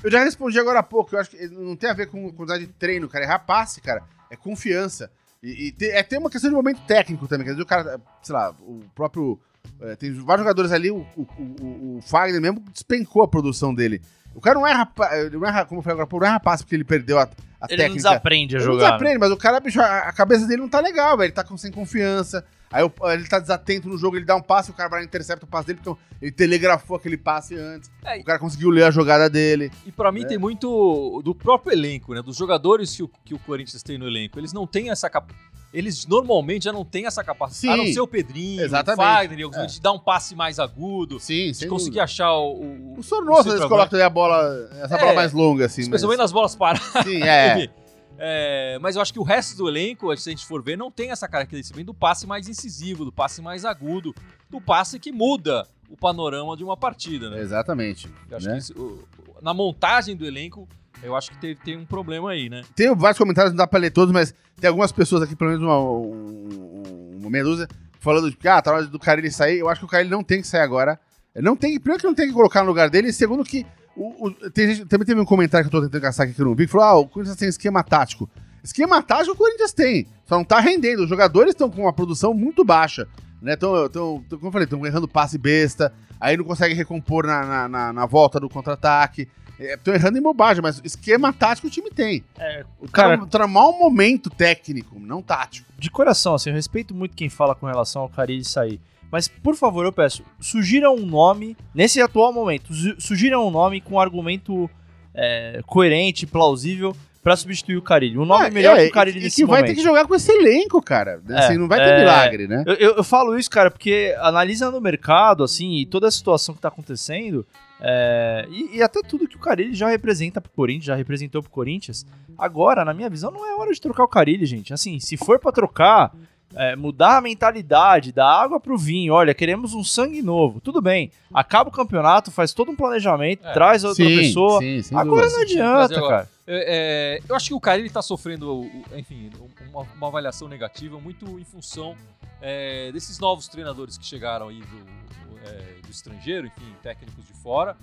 Eu 0.03 0.11
já 0.11 0.23
respondi 0.23 0.59
agora 0.59 0.79
há 0.79 0.83
pouco, 0.83 1.15
eu 1.15 1.19
acho 1.19 1.31
que 1.31 1.47
não 1.47 1.75
tem 1.75 1.89
a 1.89 1.93
ver 1.93 2.05
com 2.07 2.31
quantidade 2.31 2.67
de 2.67 2.73
treino, 2.73 3.09
cara. 3.09 3.25
Errar 3.25 3.39
passe, 3.39 3.81
cara, 3.81 4.03
é 4.29 4.35
confiança. 4.35 5.09
E, 5.41 5.67
e 5.67 5.71
te- 5.71 5.89
é 5.89 6.03
ter 6.03 6.19
uma 6.19 6.29
questão 6.29 6.49
de 6.51 6.55
momento 6.55 6.79
técnico 6.85 7.27
também. 7.27 7.45
Quer 7.45 7.53
dizer, 7.53 7.63
o 7.63 7.65
cara, 7.65 7.99
sei 8.21 8.35
lá, 8.35 8.51
o 8.61 8.81
próprio. 8.93 9.39
é, 9.81 9.95
tem 9.95 10.11
vários 10.13 10.43
jogadores 10.43 10.71
ali, 10.71 10.91
o, 10.91 10.97
o, 11.15 11.21
o, 11.59 11.97
o 11.97 12.01
Fagner 12.03 12.39
mesmo 12.39 12.63
despencou 12.71 13.23
a 13.23 13.27
produção 13.27 13.73
dele. 13.73 13.99
O 14.35 14.39
cara 14.41 14.59
não 14.59 14.67
erra, 14.67 14.87
ele 15.25 15.35
não 15.37 15.47
erra 15.47 15.65
como 15.65 15.79
eu 15.79 15.83
falei 15.83 15.93
agora, 15.95 16.03
há 16.03 16.07
pouco, 16.07 16.23
não 16.23 16.29
erra 16.31 16.39
passe 16.39 16.63
porque 16.63 16.75
ele 16.75 16.83
perdeu 16.83 17.17
a, 17.17 17.23
a 17.23 17.65
Ele 17.67 17.77
técnica. 17.81 17.87
não 17.87 17.95
desaprende 17.95 18.55
a 18.55 18.59
Ele 18.59 18.67
não 18.67 18.73
jogar. 18.73 18.83
né? 18.85 18.91
desaprende, 18.91 19.17
mas 19.19 19.31
o 19.31 19.37
cara, 19.37 19.59
bicho, 19.59 19.81
a, 19.81 19.99
a 20.01 20.13
cabeça 20.13 20.45
dele 20.45 20.61
não 20.61 20.69
tá 20.69 20.79
legal, 20.79 21.17
velho. 21.17 21.25
Ele 21.29 21.33
tá 21.33 21.43
com, 21.43 21.57
sem 21.57 21.71
confiança. 21.71 22.45
Aí 22.71 22.83
o- 22.83 22.91
ele 23.11 23.25
tá 23.27 23.39
desatento 23.39 23.87
no 23.87 23.97
jogo, 23.97 24.17
ele 24.17 24.25
dá 24.25 24.35
um 24.35 24.41
passe, 24.41 24.71
o 24.71 24.73
cara 24.73 24.89
vai 24.89 24.99
lá 24.99 25.03
e 25.03 25.07
intercepta 25.07 25.45
o 25.45 25.47
passe 25.47 25.67
dele, 25.67 25.79
porque 25.83 25.99
ele 26.21 26.31
telegrafou 26.31 26.97
aquele 26.97 27.17
passe 27.17 27.55
antes. 27.55 27.89
É, 28.03 28.17
O 28.19 28.23
cara 28.25 28.39
conseguiu 28.39 28.69
ler 28.69 28.83
a 28.83 28.91
jogada 28.91 29.29
dele. 29.29 29.71
E 29.85 29.91
pra 29.91 30.11
mim 30.11 30.23
É. 30.23 30.25
tem 30.27 30.37
muito 30.37 31.21
do 31.23 31.33
próprio 31.33 31.71
elenco, 31.73 32.13
né? 32.13 32.21
Dos 32.21 32.35
jogadores 32.35 32.95
que 32.95 33.03
o, 33.03 33.09
que 33.23 33.33
o 33.33 33.39
Corinthians 33.39 33.81
tem 33.83 33.97
no 33.97 34.05
elenco. 34.07 34.37
Eles 34.39 34.51
não 34.51 34.67
têm 34.67 34.89
essa 34.89 35.09
cap... 35.09 35.33
Eles 35.73 36.05
normalmente 36.07 36.63
já 36.63 36.71
não 36.73 36.83
têm 36.85 37.05
essa 37.05 37.23
capacidade. 37.23 37.73
A 37.79 37.83
Sim. 37.83 37.87
não 37.87 37.93
ser 37.93 37.99
o 38.01 38.07
Pedrinho, 38.07 38.61
Exatamente. 38.63 38.99
o 39.01 39.03
Fagner, 39.05 39.63
É. 39.63 39.65
de 39.65 39.81
dar 39.81 39.91
um 39.91 39.99
passe 39.99 40.33
mais 40.33 40.59
agudo, 40.59 41.19
Sim, 41.19 41.51
de 41.51 41.67
conseguir 41.67 41.99
achar 41.99 42.31
o. 42.33 42.61
o 42.95 42.99
O 42.99 43.03
Sornoso, 43.03 43.49
eles 43.49 43.65
colocam 43.65 44.01
a 44.01 44.09
bola, 44.09 44.69
essa 44.81 44.95
É. 44.95 44.99
bola 44.99 45.13
mais 45.13 45.33
longa, 45.33 45.65
assim. 45.65 45.81
Mas... 45.81 45.87
Especialmente 45.87 46.19
nas 46.19 46.31
bolas 46.31 46.55
paradas. 46.55 46.83
Sim, 47.03 47.21
é. 47.21 47.69
É, 48.19 48.77
mas 48.81 48.95
eu 48.95 49.01
acho 49.01 49.13
que 49.13 49.19
o 49.19 49.23
resto 49.23 49.55
do 49.57 49.67
elenco, 49.69 50.15
se 50.17 50.29
a 50.29 50.31
gente 50.31 50.45
for 50.45 50.61
ver, 50.61 50.77
não 50.77 50.89
tem 50.91 51.11
essa 51.11 51.27
característica 51.27 51.75
vem 51.75 51.85
do 51.85 51.93
passe 51.93 52.25
mais 52.25 52.47
incisivo, 52.47 53.05
do 53.05 53.11
passe 53.11 53.41
mais 53.41 53.63
agudo, 53.65 54.13
do 54.49 54.59
passe 54.59 54.99
que 54.99 55.11
muda 55.11 55.67
o 55.89 55.95
panorama 55.95 56.57
de 56.57 56.63
uma 56.63 56.75
partida, 56.75 57.29
né? 57.29 57.39
Exatamente. 57.39 58.09
Eu 58.29 58.37
acho 58.37 58.47
né? 58.47 58.53
que 58.53 58.59
isso, 58.59 59.03
na 59.41 59.53
montagem 59.53 60.15
do 60.15 60.25
elenco, 60.25 60.67
eu 61.03 61.15
acho 61.15 61.31
que 61.31 61.37
teve, 61.37 61.59
tem 61.63 61.77
um 61.77 61.85
problema 61.85 62.31
aí, 62.31 62.49
né? 62.49 62.63
Tem 62.75 62.93
vários 62.95 63.17
comentários, 63.17 63.51
não 63.53 63.57
dá 63.57 63.67
pra 63.67 63.79
ler 63.79 63.91
todos, 63.91 64.11
mas 64.11 64.33
tem 64.59 64.67
algumas 64.67 64.91
pessoas 64.91 65.21
aqui, 65.21 65.35
pelo 65.35 65.51
menos 65.51 65.63
uma, 65.63 65.79
um- 65.79 67.19
uma 67.23 67.43
dúzia, 67.43 67.67
falando 67.99 68.31
que, 68.35 68.47
ah, 68.47 68.61
tá 68.61 68.71
na 68.71 68.77
hora 68.77 68.87
do 68.87 68.99
Carilli 68.99 69.31
sair. 69.31 69.59
Eu 69.59 69.69
acho 69.69 69.81
que 69.81 69.85
o 69.85 69.89
Carilli 69.89 70.09
não 70.09 70.23
tem 70.23 70.41
que 70.41 70.47
sair 70.47 70.61
agora. 70.61 70.99
Não 71.35 71.55
tem, 71.55 71.79
primeiro 71.79 72.01
que 72.01 72.07
não 72.07 72.15
tem 72.15 72.27
que 72.27 72.33
colocar 72.33 72.61
no 72.61 72.67
lugar 72.67 72.89
dele, 72.89 73.09
e 73.09 73.13
segundo 73.13 73.43
que. 73.43 73.65
O, 73.97 74.27
o- 74.27 74.51
tem 74.51 74.73
gente- 74.75 74.85
também 74.85 75.05
teve 75.05 75.19
um 75.19 75.25
comentário 75.25 75.67
que 75.67 75.75
eu 75.75 75.81
tô 75.81 75.85
tentando 75.87 76.01
caçar 76.01 76.25
aqui 76.25 76.35
que 76.35 76.41
eu 76.41 76.45
não 76.45 76.55
vi, 76.55 76.65
que 76.65 76.71
falou: 76.71 76.87
ah, 76.87 76.93
o 76.99 77.07
Corinthians 77.07 77.37
tem 77.37 77.49
esquema 77.49 77.83
tático. 77.83 78.29
Esquema 78.63 79.01
tático 79.01 79.33
o 79.33 79.37
Corinthians 79.37 79.73
tem, 79.73 80.07
só 80.25 80.35
não 80.35 80.43
tá 80.43 80.59
rendendo. 80.59 81.03
Os 81.03 81.09
jogadores 81.09 81.51
estão 81.51 81.69
com 81.69 81.81
uma 81.83 81.93
produção 81.93 82.33
muito 82.33 82.63
baixa. 82.63 83.07
Né? 83.41 83.55
Tão, 83.55 83.87
tão, 83.89 84.23
tão- 84.27 84.37
como 84.39 84.47
eu 84.47 84.51
falei, 84.51 84.65
estão 84.65 84.85
errando 84.85 85.07
passe 85.07 85.37
besta, 85.37 85.93
aí 86.19 86.35
não 86.37 86.43
consegue 86.43 86.73
recompor 86.73 87.25
na, 87.25 87.43
na, 87.45 87.67
na- 87.69 87.93
na 87.93 88.05
volta 88.05 88.39
do 88.39 88.49
contra-ataque. 88.49 89.27
Estão 89.59 89.91
errando 89.93 90.17
em 90.19 90.21
bobagem, 90.21 90.61
mas 90.61 90.79
esquema 90.83 91.33
tático 91.33 91.65
o 91.67 91.69
time 91.71 91.89
tem. 91.89 92.23
É, 92.37 92.63
O 92.79 92.87
cara 92.91 93.17
Cara- 93.17 93.27
tá 93.29 93.47
mal 93.47 93.73
momento 93.73 94.29
técnico, 94.29 94.99
não 94.99 95.19
tático. 95.21 95.67
de 95.79 95.89
coração, 95.89 96.35
assim, 96.35 96.49
eu 96.51 96.55
respeito 96.55 96.93
muito 96.93 97.15
quem 97.15 97.27
fala 97.29 97.55
com 97.55 97.65
relação 97.65 98.03
ao 98.03 98.09
Carilli 98.09 98.43
sair. 98.43 98.79
Mas, 99.11 99.27
por 99.27 99.55
favor, 99.55 99.85
eu 99.85 99.91
peço, 99.93 100.23
sugira 100.39 100.89
um 100.91 101.05
nome, 101.05 101.55
nesse 101.73 102.01
atual 102.01 102.33
momento, 102.33 102.73
su- 102.73 102.95
sugira 102.99 103.39
um 103.39 103.49
nome 103.49 103.79
com 103.81 103.99
argumento 103.99 104.69
é, 105.13 105.61
coerente, 105.65 106.27
plausível, 106.27 106.95
pra 107.23 107.35
substituir 107.35 107.75
o 107.77 107.81
Carilli. 107.81 108.17
Um 108.17 108.25
nome 108.25 108.45
Ah, 108.45 108.49
melhor 108.51 108.77
é, 108.77 108.83
que 108.83 108.89
o 108.89 108.93
Carilli 108.93 109.19
e 109.19 109.23
nesse 109.23 109.35
que 109.37 109.45
vai 109.45 109.59
momento. 109.61 109.71
ter 109.71 109.75
que 109.81 109.83
jogar 109.85 110.05
com 110.05 110.15
esse 110.15 110.31
elenco, 110.31 110.81
cara. 110.81 111.21
Assim, 111.29 111.53
É, 111.53 111.57
não 111.57 111.67
vai 111.67 111.79
ter 111.79 111.89
é. 111.93 111.99
milagre, 111.99 112.47
né? 112.47 112.63
Eu, 112.65 112.73
eu- 112.75 112.95
eu 112.97 113.03
falo 113.03 113.37
isso, 113.37 113.49
cara, 113.49 113.69
porque 113.71 114.15
analisando 114.19 114.77
o 114.77 114.81
mercado, 114.81 115.43
assim, 115.43 115.75
e 115.77 115.85
toda 115.85 116.07
a 116.07 116.11
situação 116.11 116.53
que 116.55 116.61
tá 116.61 116.67
acontecendo, 116.69 117.45
é, 117.81 118.45
e, 118.49 118.77
e 118.77 118.81
até 118.83 119.01
tudo 119.01 119.27
que 119.27 119.35
o 119.35 119.39
Carilli 119.39 119.73
já 119.73 119.89
representa 119.89 120.39
pro 120.39 120.51
Corinthians, 120.51 120.85
já 120.85 120.95
representou 120.95 121.41
pro 121.41 121.51
Corinthians, 121.51 122.05
agora, 122.37 122.85
na 122.85 122.93
minha 122.93 123.09
visão, 123.09 123.29
não 123.31 123.45
é 123.45 123.55
hora 123.55 123.73
de 123.73 123.81
trocar 123.81 124.03
o 124.03 124.07
Carilli, 124.07 124.45
gente. 124.45 124.73
Assim, 124.73 124.99
se 124.99 125.17
for 125.17 125.39
pra 125.39 125.51
trocar, 125.51 126.13
é, 126.55 126.75
mudar 126.75 127.17
a 127.17 127.21
mentalidade, 127.21 128.11
dar 128.11 128.27
água 128.41 128.59
pro 128.59 128.77
vinho, 128.77 129.13
olha, 129.13 129.33
queremos 129.33 129.73
um 129.73 129.83
sangue 129.83 130.21
novo, 130.21 130.59
tudo 130.61 130.81
bem. 130.81 131.11
Acaba 131.33 131.69
o 131.69 131.73
campeonato, 131.73 132.31
faz 132.31 132.53
todo 132.53 132.71
um 132.71 132.75
planejamento, 132.75 133.45
É. 133.45 133.53
traz 133.53 133.83
outra 133.83 134.05
pessoa. 134.05 134.59
sim, 134.61 134.81
Agora 134.95 135.23
dúvida. 135.23 135.35
não 135.35 135.41
adianta, 135.43 135.97
agora. 135.97 136.15
cara. 136.17 136.29
É, 136.49 137.17
é, 137.17 137.21
eu 137.29 137.35
acho 137.35 137.47
que 137.49 137.53
o 137.53 137.59
cara 137.59 137.79
ele 137.79 137.89
tá 137.89 138.01
sofrendo, 138.01 138.61
o- 138.61 138.71
enfim, 138.95 139.29
uma, 139.73 139.85
uma 139.97 140.07
avaliação 140.07 140.47
negativa 140.47 140.97
muito 140.99 141.37
em 141.37 141.43
função 141.43 141.95
é, 142.41 142.89
desses 142.93 143.19
novos 143.19 143.47
treinadores 143.49 143.97
que 143.97 144.05
chegaram 144.05 144.47
aí 144.47 144.59
do, 144.61 145.47
é, 145.49 145.81
do 145.81 145.91
estrangeiro, 145.91 146.47
enfim, 146.47 146.73
técnicos 146.81 147.25
de 147.25 147.33
fora, 147.33 147.75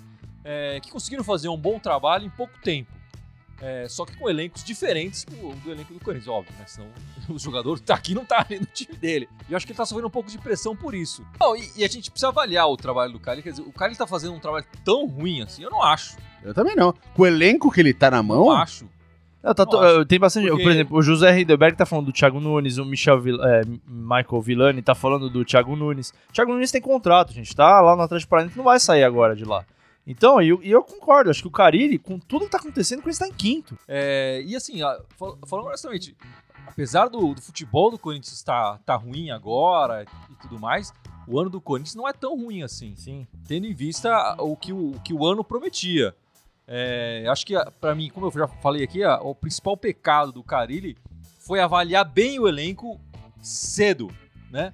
é, 0.43 0.79
que 0.79 0.89
conseguiram 0.91 1.23
fazer 1.23 1.47
um 1.49 1.57
bom 1.57 1.77
trabalho 1.77 2.25
em 2.25 2.29
pouco 2.29 2.53
tempo. 2.63 2.91
É, 3.61 3.87
só 3.87 4.05
que 4.05 4.15
com 4.17 4.29
elencos 4.29 4.63
diferentes 4.63 5.23
do, 5.23 5.53
do 5.55 5.71
elenco 5.71 5.93
do 5.93 5.99
Corinthians, 5.99 6.27
óbvio, 6.27 6.53
né? 6.59 6.65
Senão 6.67 6.87
o 7.29 7.39
jogador 7.39 7.75
que 7.77 7.83
tá 7.83 7.95
aqui 7.95 8.13
não 8.13 8.25
tá 8.25 8.45
ali 8.47 8.59
no 8.59 8.65
time 8.65 8.95
dele. 8.97 9.29
E 9.49 9.53
eu 9.53 9.57
acho 9.57 9.65
que 9.65 9.71
ele 9.71 9.77
tá 9.77 9.85
sofrendo 9.85 10.07
um 10.07 10.11
pouco 10.11 10.29
de 10.29 10.37
pressão 10.37 10.75
por 10.75 10.93
isso. 10.93 11.25
Não, 11.39 11.55
e, 11.55 11.69
e 11.77 11.83
a 11.83 11.87
gente 11.87 12.11
precisa 12.11 12.27
avaliar 12.27 12.67
o 12.69 12.75
trabalho 12.77 13.13
do 13.13 13.19
Kali. 13.19 13.41
Quer 13.41 13.51
dizer, 13.51 13.61
o 13.63 13.71
Kali 13.71 13.95
tá 13.95 14.05
fazendo 14.05 14.33
um 14.33 14.39
trabalho 14.39 14.65
tão 14.83 15.05
ruim 15.07 15.41
assim, 15.41 15.63
eu 15.63 15.69
não 15.69 15.81
acho. 15.81 16.17
Eu 16.43 16.53
também 16.53 16.75
não. 16.75 16.93
Com 17.13 17.23
o 17.23 17.25
elenco 17.25 17.71
que 17.71 17.79
ele 17.79 17.93
tá 17.93 18.11
na 18.11 18.21
mão, 18.21 18.45
Não 18.45 18.51
acho. 18.51 18.87
Não, 19.41 19.53
tá 19.53 19.63
Não 19.63 19.79
acho. 19.79 20.05
tem 20.05 20.19
bastante. 20.19 20.47
Porque- 20.49 20.63
Por 20.63 20.71
exemplo, 20.71 20.97
o 20.97 21.01
José 21.03 21.37
Heidelberg 21.37 21.77
tá 21.77 21.85
falando 21.85 22.07
do 22.07 22.11
Thiago 22.11 22.39
Nunes, 22.39 22.77
o 22.79 22.83
Michel 22.85 23.21
Vil- 23.21 23.41
eh, 23.43 23.61
Michael 23.87 24.41
Villani 24.41 24.81
tá 24.81 24.95
falando 24.95 25.29
do 25.29 25.45
Thiago 25.45 25.75
Nunes. 25.75 26.11
Thiago 26.33 26.51
Nunes 26.51 26.71
tem 26.71 26.81
contrato, 26.81 27.31
gente, 27.31 27.55
tá 27.55 27.79
lá 27.79 27.95
no 27.95 28.01
Atlético 28.01 28.29
Paranaense, 28.31 28.57
não 28.57 28.63
vai 28.65 28.79
sair 28.79 29.03
agora 29.03 29.35
de 29.35 29.45
lá. 29.45 29.63
Então, 30.07 30.41
e 30.41 30.49
eu, 30.49 30.61
eu 30.63 30.83
concordo, 30.83 31.29
acho 31.29 31.41
que 31.41 31.47
o 31.47 31.51
Carilli, 31.51 31.97
com 31.97 32.19
tudo 32.19 32.45
que 32.45 32.51
tá 32.51 32.57
acontecendo, 32.59 33.01
com 33.01 33.07
ele 33.09 33.13
está 33.13 33.27
em 33.27 33.33
quinto. 33.33 33.77
É, 33.87 34.41
e 34.45 34.55
assim, 34.55 34.79
fal- 35.17 35.37
falando 35.47 35.67
honestamente, 35.67 36.15
apesar 36.67 37.07
do, 37.07 37.33
do 37.33 37.41
futebol 37.41 37.89
do 37.89 37.97
Corinthians 37.97 38.33
estar 38.33 38.77
tá 38.85 38.95
ruim 38.95 39.31
agora 39.31 40.05
e 40.29 40.35
tudo 40.35 40.59
mais, 40.59 40.93
o 41.27 41.39
ano 41.39 41.49
do 41.49 41.59
Corinthians 41.59 41.95
não 41.95 42.07
é 42.07 42.13
tão 42.13 42.35
ruim 42.37 42.61
assim, 42.61 42.95
Sim. 42.95 43.25
tendo 43.47 43.65
em 43.65 43.73
vista 43.73 44.35
o 44.39 44.55
que 44.55 44.71
o, 44.71 44.91
o 44.91 44.99
que 45.01 45.13
o 45.13 45.25
ano 45.25 45.43
prometia. 45.43 46.15
É, 46.67 47.25
acho 47.27 47.45
que, 47.45 47.53
pra 47.79 47.93
mim, 47.95 48.09
como 48.09 48.27
eu 48.27 48.31
já 48.31 48.47
falei 48.47 48.83
aqui, 48.83 49.03
a- 49.03 49.19
o 49.21 49.33
principal 49.33 49.75
pecado 49.75 50.31
do 50.31 50.43
Carilli 50.43 50.95
foi 51.39 51.59
avaliar 51.59 52.05
bem 52.05 52.39
o 52.39 52.47
elenco 52.47 52.99
cedo, 53.41 54.09
né? 54.51 54.71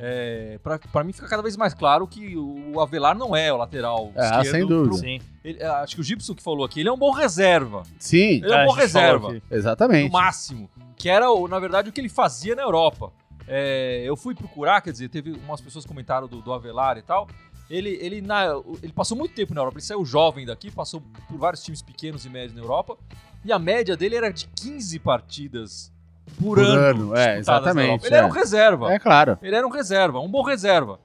É, 0.00 0.58
pra, 0.62 0.78
pra 0.78 1.04
mim 1.04 1.12
fica 1.12 1.28
cada 1.28 1.42
vez 1.42 1.56
mais 1.56 1.72
claro 1.72 2.06
que 2.06 2.36
o 2.36 2.80
Avelar 2.80 3.16
não 3.16 3.34
é 3.34 3.52
o 3.52 3.56
lateral 3.56 4.10
É, 4.16 4.24
esquerdo. 4.24 4.50
sem 4.50 4.66
dúvida. 4.66 4.88
pro- 4.88 4.98
Sim. 4.98 5.20
ele- 5.44 5.62
acho 5.62 5.94
que 5.94 6.00
o 6.00 6.04
Gibson 6.04 6.34
que 6.34 6.42
falou 6.42 6.64
aqui, 6.64 6.80
ele 6.80 6.88
é 6.88 6.92
um 6.92 6.98
bom 6.98 7.12
reserva. 7.12 7.84
sim, 7.98 8.42
Ele 8.42 8.52
é 8.52 8.62
um 8.62 8.66
bom 8.66 8.72
reserva 8.72 9.40
exatamente. 9.50 10.06
no 10.06 10.12
máximo. 10.12 10.68
Que 10.96 11.08
era, 11.08 11.26
na 11.48 11.58
verdade, 11.58 11.88
o 11.88 11.92
que 11.92 12.00
ele 12.00 12.08
fazia 12.08 12.54
na 12.54 12.62
Europa. 12.62 13.12
É, 13.46 14.02
eu 14.04 14.16
fui 14.16 14.34
procurar, 14.34 14.80
quer 14.80 14.90
dizer, 14.90 15.08
teve 15.10 15.30
umas 15.32 15.60
pessoas 15.60 15.84
que 15.84 15.88
comentaram 15.88 16.26
do, 16.26 16.40
do 16.40 16.52
Avelar 16.52 16.96
e 16.98 17.02
tal. 17.02 17.28
Ele, 17.70 17.90
ele, 18.00 18.20
na- 18.20 18.46
ele 18.82 18.92
passou 18.92 19.16
muito 19.16 19.34
tempo 19.34 19.54
na 19.54 19.60
Europa. 19.60 19.78
Ele 19.78 19.84
saiu 19.86 20.04
jovem 20.04 20.44
daqui, 20.44 20.70
passou 20.70 21.02
por 21.28 21.38
vários 21.38 21.62
times 21.62 21.80
pequenos 21.82 22.24
e 22.24 22.28
médios 22.28 22.54
na 22.54 22.60
Europa. 22.62 22.96
E 23.44 23.52
a 23.52 23.58
média 23.58 23.96
dele 23.96 24.16
era 24.16 24.32
de 24.32 24.48
15 24.48 24.98
partidas 24.98 25.92
por, 26.38 26.56
Por 26.56 26.58
ano. 26.58 27.12
ano, 27.12 27.16
é, 27.16 27.38
exatamente. 27.38 28.06
Ele 28.06 28.14
era 28.14 28.26
é. 28.26 28.28
um 28.28 28.32
reserva. 28.32 28.92
É 28.92 28.98
claro. 28.98 29.38
Ele 29.42 29.54
era 29.54 29.66
um 29.66 29.70
reserva, 29.70 30.20
um 30.20 30.28
bom 30.28 30.42
reserva. 30.42 30.98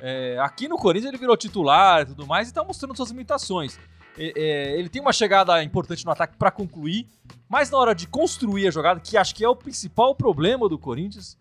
É, 0.00 0.36
aqui 0.40 0.66
no 0.66 0.76
Corinthians 0.76 1.10
ele 1.12 1.18
virou 1.18 1.36
titular 1.36 2.02
e 2.02 2.06
tudo 2.06 2.26
mais 2.26 2.48
e 2.48 2.52
tá 2.54 2.64
mostrando 2.64 2.96
suas 2.96 3.10
limitações. 3.10 3.78
É, 4.18 4.32
é, 4.36 4.78
ele 4.78 4.88
tem 4.88 5.00
uma 5.00 5.12
chegada 5.12 5.62
importante 5.62 6.04
no 6.04 6.10
ataque 6.10 6.36
para 6.36 6.50
concluir, 6.50 7.06
mas 7.48 7.70
na 7.70 7.78
hora 7.78 7.94
de 7.94 8.06
construir 8.06 8.66
a 8.66 8.70
jogada, 8.70 9.00
que 9.00 9.16
acho 9.16 9.34
que 9.34 9.44
é 9.44 9.48
o 9.48 9.56
principal 9.56 10.14
problema 10.14 10.68
do 10.68 10.78
Corinthians, 10.78 11.38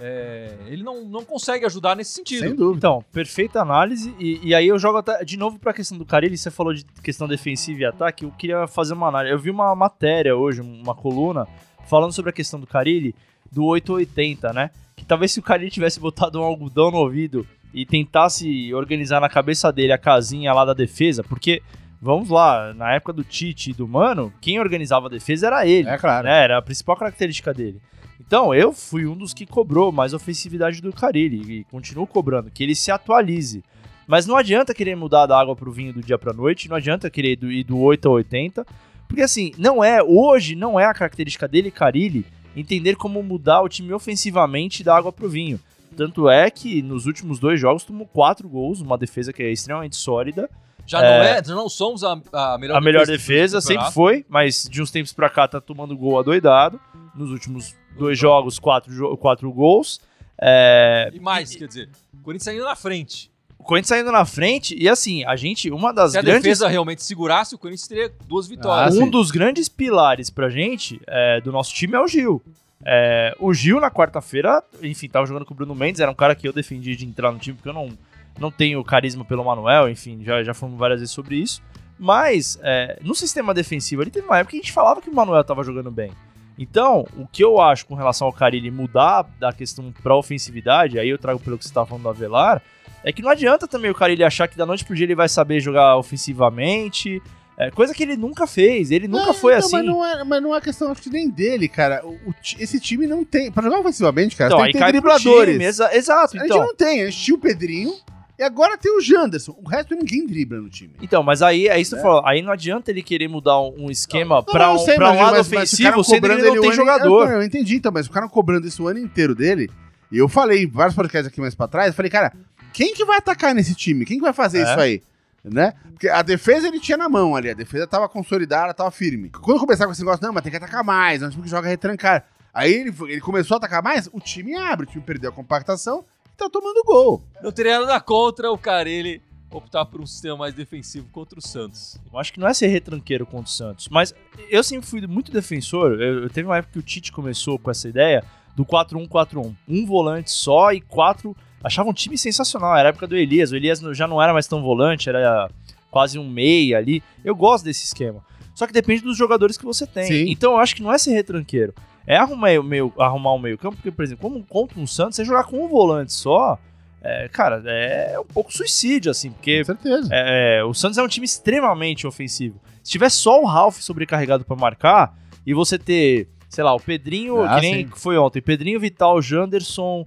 é, 0.00 0.56
ele 0.66 0.82
não, 0.82 1.04
não 1.04 1.24
consegue 1.24 1.66
ajudar 1.66 1.94
nesse 1.94 2.12
sentido. 2.12 2.40
Sem 2.40 2.54
dúvida. 2.54 2.78
Então, 2.78 3.04
perfeita 3.12 3.60
análise. 3.60 4.14
E, 4.18 4.48
e 4.48 4.54
aí 4.54 4.66
eu 4.66 4.78
jogo 4.78 4.98
até, 4.98 5.22
de 5.24 5.36
novo 5.36 5.58
pra 5.58 5.74
questão 5.74 5.98
do 5.98 6.06
Carilli. 6.06 6.38
Você 6.38 6.50
falou 6.50 6.72
de 6.72 6.84
questão 7.02 7.28
defensiva 7.28 7.80
e 7.80 7.84
ataque. 7.84 8.24
Eu 8.24 8.30
queria 8.30 8.66
fazer 8.66 8.94
uma 8.94 9.08
análise. 9.08 9.32
Eu 9.32 9.38
vi 9.38 9.50
uma 9.50 9.74
matéria 9.74 10.34
hoje, 10.34 10.62
uma 10.62 10.94
coluna, 10.94 11.46
falando 11.86 12.12
sobre 12.12 12.30
a 12.30 12.32
questão 12.32 12.60
do 12.60 12.66
Carilli, 12.66 13.14
do 13.50 13.64
880, 13.64 14.52
né? 14.52 14.70
Que 14.96 15.04
talvez 15.04 15.32
se 15.32 15.40
o 15.40 15.42
Carilli 15.42 15.70
tivesse 15.70 15.98
botado 15.98 16.40
um 16.40 16.44
algodão 16.44 16.90
no 16.90 16.98
ouvido 16.98 17.46
e 17.72 17.86
tentasse 17.86 18.72
organizar 18.74 19.20
na 19.20 19.28
cabeça 19.28 19.72
dele 19.72 19.92
a 19.92 19.98
casinha 19.98 20.52
lá 20.52 20.64
da 20.64 20.74
defesa, 20.74 21.22
porque, 21.22 21.62
vamos 22.00 22.28
lá, 22.28 22.74
na 22.74 22.92
época 22.92 23.12
do 23.12 23.24
Tite 23.24 23.70
e 23.70 23.74
do 23.74 23.86
Mano, 23.86 24.32
quem 24.40 24.58
organizava 24.58 25.06
a 25.06 25.10
defesa 25.10 25.46
era 25.46 25.66
ele. 25.66 25.88
É 25.88 25.96
claro. 25.96 26.26
né? 26.26 26.44
Era 26.44 26.58
a 26.58 26.62
principal 26.62 26.96
característica 26.96 27.54
dele. 27.54 27.80
Então, 28.20 28.54
eu 28.54 28.72
fui 28.72 29.06
um 29.06 29.16
dos 29.16 29.32
que 29.34 29.46
cobrou 29.46 29.90
mais 29.90 30.14
ofensividade 30.14 30.80
do 30.80 30.92
Carilli 30.92 31.60
e 31.60 31.64
continuo 31.64 32.06
cobrando, 32.06 32.50
que 32.50 32.62
ele 32.62 32.74
se 32.74 32.90
atualize. 32.90 33.64
Mas 34.06 34.26
não 34.26 34.36
adianta 34.36 34.74
querer 34.74 34.96
mudar 34.96 35.26
da 35.26 35.40
água 35.40 35.54
pro 35.54 35.72
vinho 35.72 35.92
do 35.92 36.02
dia 36.02 36.18
pra 36.18 36.32
noite, 36.32 36.68
não 36.68 36.76
adianta 36.76 37.10
querer 37.10 37.38
ir 37.42 37.64
do 37.64 37.78
8 37.78 38.08
a 38.08 38.10
80, 38.10 38.66
porque 39.10 39.22
assim, 39.22 39.52
não 39.58 39.82
é, 39.82 40.00
hoje 40.00 40.54
não 40.54 40.78
é 40.78 40.84
a 40.84 40.94
característica 40.94 41.48
dele, 41.48 41.68
Carilli, 41.68 42.24
entender 42.54 42.94
como 42.94 43.20
mudar 43.24 43.60
o 43.60 43.68
time 43.68 43.92
ofensivamente 43.92 44.84
da 44.84 44.96
água 44.96 45.12
pro 45.12 45.28
vinho. 45.28 45.58
Tanto 45.96 46.30
é 46.30 46.48
que 46.48 46.80
nos 46.80 47.06
últimos 47.06 47.40
dois 47.40 47.58
jogos 47.60 47.82
tomou 47.82 48.06
quatro 48.06 48.48
gols, 48.48 48.80
uma 48.80 48.96
defesa 48.96 49.32
que 49.32 49.42
é 49.42 49.50
extremamente 49.50 49.96
sólida. 49.96 50.48
Já 50.86 51.00
não 51.02 51.08
é, 51.08 51.42
já 51.44 51.54
não 51.56 51.68
somos 51.68 52.04
a, 52.04 52.20
a 52.32 52.56
melhor 52.56 52.76
a 52.76 52.80
melhor 52.80 53.04
defesa 53.04 53.60
sempre 53.60 53.90
foi, 53.90 54.24
mas 54.28 54.68
de 54.70 54.80
uns 54.80 54.92
tempos 54.92 55.12
pra 55.12 55.28
cá 55.28 55.48
tá 55.48 55.60
tomando 55.60 55.96
gol 55.96 56.20
adoidado. 56.20 56.80
Nos 57.12 57.32
últimos 57.32 57.74
dois 57.98 58.16
jogos, 58.16 58.60
quatro, 58.60 59.16
quatro 59.16 59.52
gols. 59.52 60.00
É, 60.40 61.10
E 61.12 61.18
mais, 61.18 61.52
quer 61.54 61.66
dizer, 61.66 61.88
o 62.14 62.22
Corinthians 62.22 62.44
saindo 62.44 62.64
na 62.64 62.76
frente. 62.76 63.28
O 63.60 63.62
Corinthians 63.62 63.88
saindo 63.88 64.10
na 64.10 64.24
frente 64.24 64.74
e 64.74 64.88
assim, 64.88 65.22
a 65.24 65.36
gente, 65.36 65.70
uma 65.70 65.92
das 65.92 66.12
Se 66.12 66.18
a 66.18 66.22
grandes 66.22 66.42
defesa 66.42 66.66
realmente 66.66 67.04
segurasse, 67.04 67.54
o 67.54 67.58
Corinthians 67.58 67.86
teria 67.86 68.10
duas 68.26 68.48
vitórias. 68.48 68.96
Ah, 68.96 69.04
um 69.04 69.08
dos 69.08 69.30
grandes 69.30 69.68
pilares 69.68 70.30
pra 70.30 70.48
gente 70.48 70.98
é, 71.06 71.42
do 71.42 71.52
nosso 71.52 71.74
time 71.74 71.94
é 71.94 72.00
o 72.00 72.08
Gil. 72.08 72.42
É, 72.82 73.36
o 73.38 73.52
Gil, 73.52 73.78
na 73.78 73.90
quarta-feira, 73.90 74.64
enfim, 74.82 75.08
tava 75.08 75.26
jogando 75.26 75.44
com 75.44 75.52
o 75.52 75.56
Bruno 75.56 75.74
Mendes, 75.74 76.00
era 76.00 76.10
um 76.10 76.14
cara 76.14 76.34
que 76.34 76.48
eu 76.48 76.54
defendi 76.54 76.96
de 76.96 77.04
entrar 77.04 77.30
no 77.30 77.38
time, 77.38 77.54
porque 77.54 77.68
eu 77.68 77.74
não, 77.74 77.90
não 78.38 78.50
tenho 78.50 78.82
carisma 78.82 79.26
pelo 79.26 79.44
Manuel, 79.44 79.90
enfim, 79.90 80.24
já, 80.24 80.42
já 80.42 80.54
falamos 80.54 80.78
várias 80.78 81.00
vezes 81.00 81.14
sobre 81.14 81.36
isso. 81.36 81.62
Mas, 81.98 82.58
é, 82.62 82.98
no 83.02 83.14
sistema 83.14 83.52
defensivo, 83.52 84.02
ele 84.02 84.10
teve 84.10 84.26
uma 84.26 84.38
época 84.38 84.52
que 84.52 84.56
a 84.56 84.60
gente 84.62 84.72
falava 84.72 85.02
que 85.02 85.10
o 85.10 85.14
Manuel 85.14 85.44
tava 85.44 85.62
jogando 85.62 85.90
bem. 85.90 86.12
Então, 86.58 87.06
o 87.14 87.26
que 87.26 87.44
eu 87.44 87.60
acho 87.60 87.84
com 87.84 87.94
relação 87.94 88.26
ao 88.26 88.32
Carilli 88.32 88.70
mudar 88.70 89.26
da 89.38 89.52
questão 89.52 89.92
pra 90.02 90.16
ofensividade, 90.16 90.98
aí 90.98 91.10
eu 91.10 91.18
trago 91.18 91.38
pelo 91.38 91.58
que 91.58 91.66
você 91.66 91.74
tava 91.74 91.86
falando 91.86 92.04
do 92.04 92.08
Avelar, 92.08 92.62
é 93.04 93.12
que 93.12 93.22
não 93.22 93.30
adianta 93.30 93.66
também 93.66 93.90
o 93.90 93.94
Carilli 93.94 94.22
achar 94.24 94.46
que 94.48 94.56
da 94.56 94.66
noite 94.66 94.84
pro 94.84 94.94
dia 94.94 95.04
ele 95.06 95.14
vai 95.14 95.28
saber 95.28 95.60
jogar 95.60 95.96
ofensivamente, 95.96 97.22
é, 97.58 97.70
coisa 97.70 97.92
que 97.94 98.02
ele 98.02 98.16
nunca 98.16 98.46
fez, 98.46 98.90
ele 98.90 99.06
nunca 99.06 99.26
Não, 99.26 99.34
foi 99.34 99.52
então, 99.54 99.66
assim. 99.66 99.76
Mas 99.76 99.84
não, 99.86 100.04
é, 100.06 100.24
mas 100.24 100.42
não 100.42 100.54
é 100.56 100.60
questão, 100.60 100.90
acho 100.90 101.02
que 101.02 101.10
nem 101.10 101.28
dele, 101.28 101.68
cara. 101.68 102.00
O- 102.04 102.12
o 102.30 102.34
esse 102.58 102.80
time 102.80 103.06
não 103.06 103.24
tem. 103.24 103.50
Pra 103.52 103.62
jogar 103.62 103.78
ofensivamente, 103.80 104.34
cara, 104.36 104.48
Então, 104.54 104.64
tem 104.64 104.72
ter 104.72 104.86
dribladores. 104.92 105.52
time, 105.54 105.64
exa- 105.64 105.94
exato, 105.94 106.36
A 106.36 106.40
gente 106.40 106.46
então. 106.52 106.66
não 106.66 106.74
tem. 106.74 107.02
A 107.02 107.04
gente 107.10 107.18
tinha 107.22 107.34
o 107.34 107.38
Pedrinho 107.38 107.92
e 108.38 108.42
agora 108.42 108.78
tem 108.78 108.96
o 108.96 109.00
Janderson. 109.02 109.54
O 109.62 109.68
resto 109.68 109.94
ninguém 109.94 110.26
dribla 110.26 110.58
no 110.58 110.70
time. 110.70 110.94
Então, 111.02 111.22
mas 111.22 111.42
aí 111.42 111.68
é 111.68 111.78
isso 111.78 111.94
É. 111.94 111.98
tu 111.98 112.02
falou. 112.02 112.22
Aí 112.26 112.40
não 112.40 112.50
adianta 112.50 112.90
ele 112.90 113.02
querer 113.02 113.28
mudar 113.28 113.60
um, 113.60 113.90
esquema 113.90 114.36
Não, 114.36 114.42
pra 114.44 114.72
um, 114.72 114.78
sei, 114.78 114.94
pra 114.96 115.10
um 115.10 115.14
mas- 115.14 115.18
lado 115.20 115.36
mas- 115.36 115.48
mas 115.50 115.56
ofensivo, 115.58 115.76
ficaram 115.76 116.02
sendo 116.02 116.26
que 116.28 116.32
ele 116.32 116.42
não 116.44 116.52
o 116.52 116.60
tem 116.60 116.70
ano- 116.70 116.76
jogador. 116.76 117.26
Eu, 117.28 117.32
eu 117.36 117.42
entendi, 117.42 117.76
então, 117.76 117.92
mas 117.92 118.06
ficaram 118.06 118.28
cobrando 118.28 118.66
isso 118.66 118.84
o 118.84 118.88
ano 118.88 118.98
inteiro 119.00 119.34
dele. 119.34 119.70
E 120.10 120.16
eu 120.18 120.28
falei, 120.28 120.64
em 120.64 120.66
vários 120.66 120.96
podcasts 120.96 121.28
aqui 121.30 121.40
mais 121.40 121.54
pra 121.54 121.68
trás, 121.68 121.88
eu 121.88 121.92
falei, 121.94 122.10
cara, 122.10 122.32
quem 122.72 122.94
que 122.94 123.04
vai 123.04 123.18
atacar 123.18 123.54
nesse 123.54 123.74
time? 123.74 124.04
Quem 124.04 124.16
que 124.18 124.22
vai 124.22 124.32
fazer 124.32 124.60
É. 124.60 124.62
isso 124.62 124.80
aí? 124.80 125.02
Né? 125.42 125.72
Porque 125.92 126.06
a 126.08 126.20
defesa 126.20 126.68
ele 126.68 126.78
tinha 126.78 126.98
na 126.98 127.08
mão 127.08 127.34
ali, 127.34 127.48
a 127.48 127.54
defesa 127.54 127.86
tava 127.86 128.08
consolidada, 128.08 128.74
tava 128.74 128.90
firme. 128.90 129.30
Quando 129.30 129.58
começar 129.58 129.86
com 129.86 129.92
esse 129.92 130.02
negócio, 130.02 130.24
não, 130.24 130.34
mas 130.34 130.42
tem 130.42 130.50
que 130.50 130.56
atacar 130.58 130.84
mais, 130.84 131.22
é 131.22 131.26
um 131.26 131.30
time 131.30 131.42
que 131.44 131.48
joga 131.48 131.66
retrancar. 131.66 132.26
Aí 132.52 132.72
ele, 132.72 132.94
ele 133.08 133.20
começou 133.20 133.54
a 133.54 133.58
atacar 133.58 133.82
mais, 133.82 134.08
o 134.12 134.20
time 134.20 134.54
abre, 134.56 134.84
o 134.86 134.88
time 134.90 135.02
perdeu 135.02 135.30
a 135.30 135.32
compactação 135.32 136.04
e 136.26 136.36
tá 136.36 136.50
tomando 136.50 136.82
gol. 136.84 137.22
Não 137.42 137.50
teria 137.50 137.80
nada 137.80 137.98
contra 138.00 138.50
o 138.50 138.58
Carelli 138.58 139.22
optar 139.50 139.84
por 139.86 140.00
um 140.00 140.06
sistema 140.06 140.36
mais 140.36 140.52
defensivo 140.54 141.08
contra 141.10 141.38
o 141.38 141.42
Santos. 141.42 141.96
Eu 142.12 142.18
acho 142.18 142.32
que 142.34 142.38
não 142.38 142.46
é 142.46 142.52
ser 142.54 142.66
retranqueiro 142.68 143.24
contra 143.24 143.46
o 143.46 143.50
Santos. 143.50 143.88
Mas 143.88 144.14
eu 144.50 144.62
sempre 144.62 144.86
fui 144.86 145.04
muito 145.06 145.32
defensor. 145.32 145.92
Eu, 146.00 146.24
eu 146.24 146.30
teve 146.30 146.46
uma 146.46 146.58
época 146.58 146.74
que 146.74 146.78
o 146.78 146.82
Tite 146.82 147.10
começou 147.12 147.58
com 147.58 147.70
essa 147.70 147.88
ideia 147.88 148.22
do 148.54 148.64
4-1-4-1. 148.64 149.56
Um 149.66 149.86
volante 149.86 150.30
só 150.30 150.72
e 150.72 150.80
quatro. 150.80 151.34
Achava 151.62 151.88
um 151.88 151.92
time 151.92 152.16
sensacional. 152.16 152.76
Era 152.76 152.88
a 152.88 152.90
época 152.90 153.06
do 153.06 153.16
Elias. 153.16 153.50
O 153.52 153.56
Elias 153.56 153.80
já 153.92 154.06
não 154.06 154.20
era 154.22 154.32
mais 154.32 154.46
tão 154.46 154.62
volante, 154.62 155.08
era 155.08 155.48
quase 155.90 156.18
um 156.18 156.28
meia 156.28 156.78
ali. 156.78 157.02
Eu 157.24 157.34
gosto 157.34 157.64
desse 157.64 157.84
esquema. 157.84 158.24
Só 158.54 158.66
que 158.66 158.72
depende 158.72 159.02
dos 159.02 159.16
jogadores 159.16 159.56
que 159.56 159.64
você 159.64 159.86
tem. 159.86 160.04
Sim. 160.04 160.30
Então 160.30 160.52
eu 160.52 160.58
acho 160.58 160.74
que 160.74 160.82
não 160.82 160.92
é 160.92 160.98
ser 160.98 161.12
retranqueiro. 161.12 161.74
É 162.06 162.16
arrumar 162.16 162.50
o 162.58 162.62
meio, 162.62 162.92
arrumar 162.98 163.32
o 163.32 163.38
meio 163.38 163.56
campo, 163.58 163.76
porque, 163.76 163.90
por 163.90 164.02
exemplo, 164.04 164.28
como 164.28 164.44
contra 164.44 164.80
um 164.80 164.86
Santos, 164.86 165.16
você 165.16 165.24
jogar 165.24 165.44
com 165.44 165.64
um 165.64 165.68
volante 165.68 166.12
só, 166.12 166.58
é, 167.02 167.28
cara, 167.28 167.62
é 167.66 168.18
um 168.18 168.24
pouco 168.24 168.52
suicídio, 168.52 169.10
assim, 169.10 169.30
porque 169.30 169.64
certeza. 169.64 170.08
é, 170.10 170.64
o 170.64 170.74
Santos 170.74 170.98
é 170.98 171.02
um 171.02 171.08
time 171.08 171.24
extremamente 171.24 172.06
ofensivo. 172.06 172.60
Se 172.82 172.90
tiver 172.90 173.10
só 173.10 173.40
o 173.40 173.44
Ralph 173.46 173.78
sobrecarregado 173.80 174.44
pra 174.44 174.56
marcar 174.56 175.14
e 175.46 175.54
você 175.54 175.78
ter, 175.78 176.28
sei 176.48 176.64
lá, 176.64 176.74
o 176.74 176.80
Pedrinho, 176.80 177.42
Ah, 177.44 177.56
que 177.56 177.60
nem 177.60 177.86
sim. 177.86 177.92
foi 177.94 178.18
ontem, 178.18 178.40
Pedrinho, 178.42 178.80
Vital, 178.80 179.20
Janderson 179.22 180.04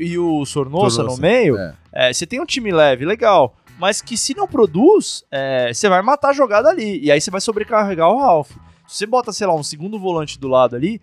E 0.00 0.18
o 0.18 0.44
Sornosa, 0.44 1.02
no 1.02 1.16
meio, 1.16 1.56
É. 1.58 1.74
é, 1.92 2.12
você 2.12 2.26
tem 2.26 2.40
um 2.40 2.46
time 2.46 2.70
leve, 2.72 3.04
legal. 3.04 3.56
Mas 3.78 4.00
que 4.00 4.16
se 4.16 4.36
não 4.36 4.46
produz, 4.46 5.24
é, 5.30 5.72
você 5.72 5.88
vai 5.88 6.00
matar 6.00 6.30
a 6.30 6.32
jogada 6.32 6.68
ali. 6.68 7.00
E 7.02 7.10
aí 7.10 7.20
você 7.20 7.30
vai 7.30 7.40
sobrecarregar 7.40 8.08
o 8.08 8.18
Ralph. 8.20 8.50
Se 8.86 8.98
você 8.98 9.06
bota, 9.06 9.32
sei 9.32 9.46
lá, 9.46 9.54
um 9.54 9.62
segundo 9.64 9.98
volante 9.98 10.38
do 10.38 10.46
lado 10.46 10.76
ali, 10.76 11.00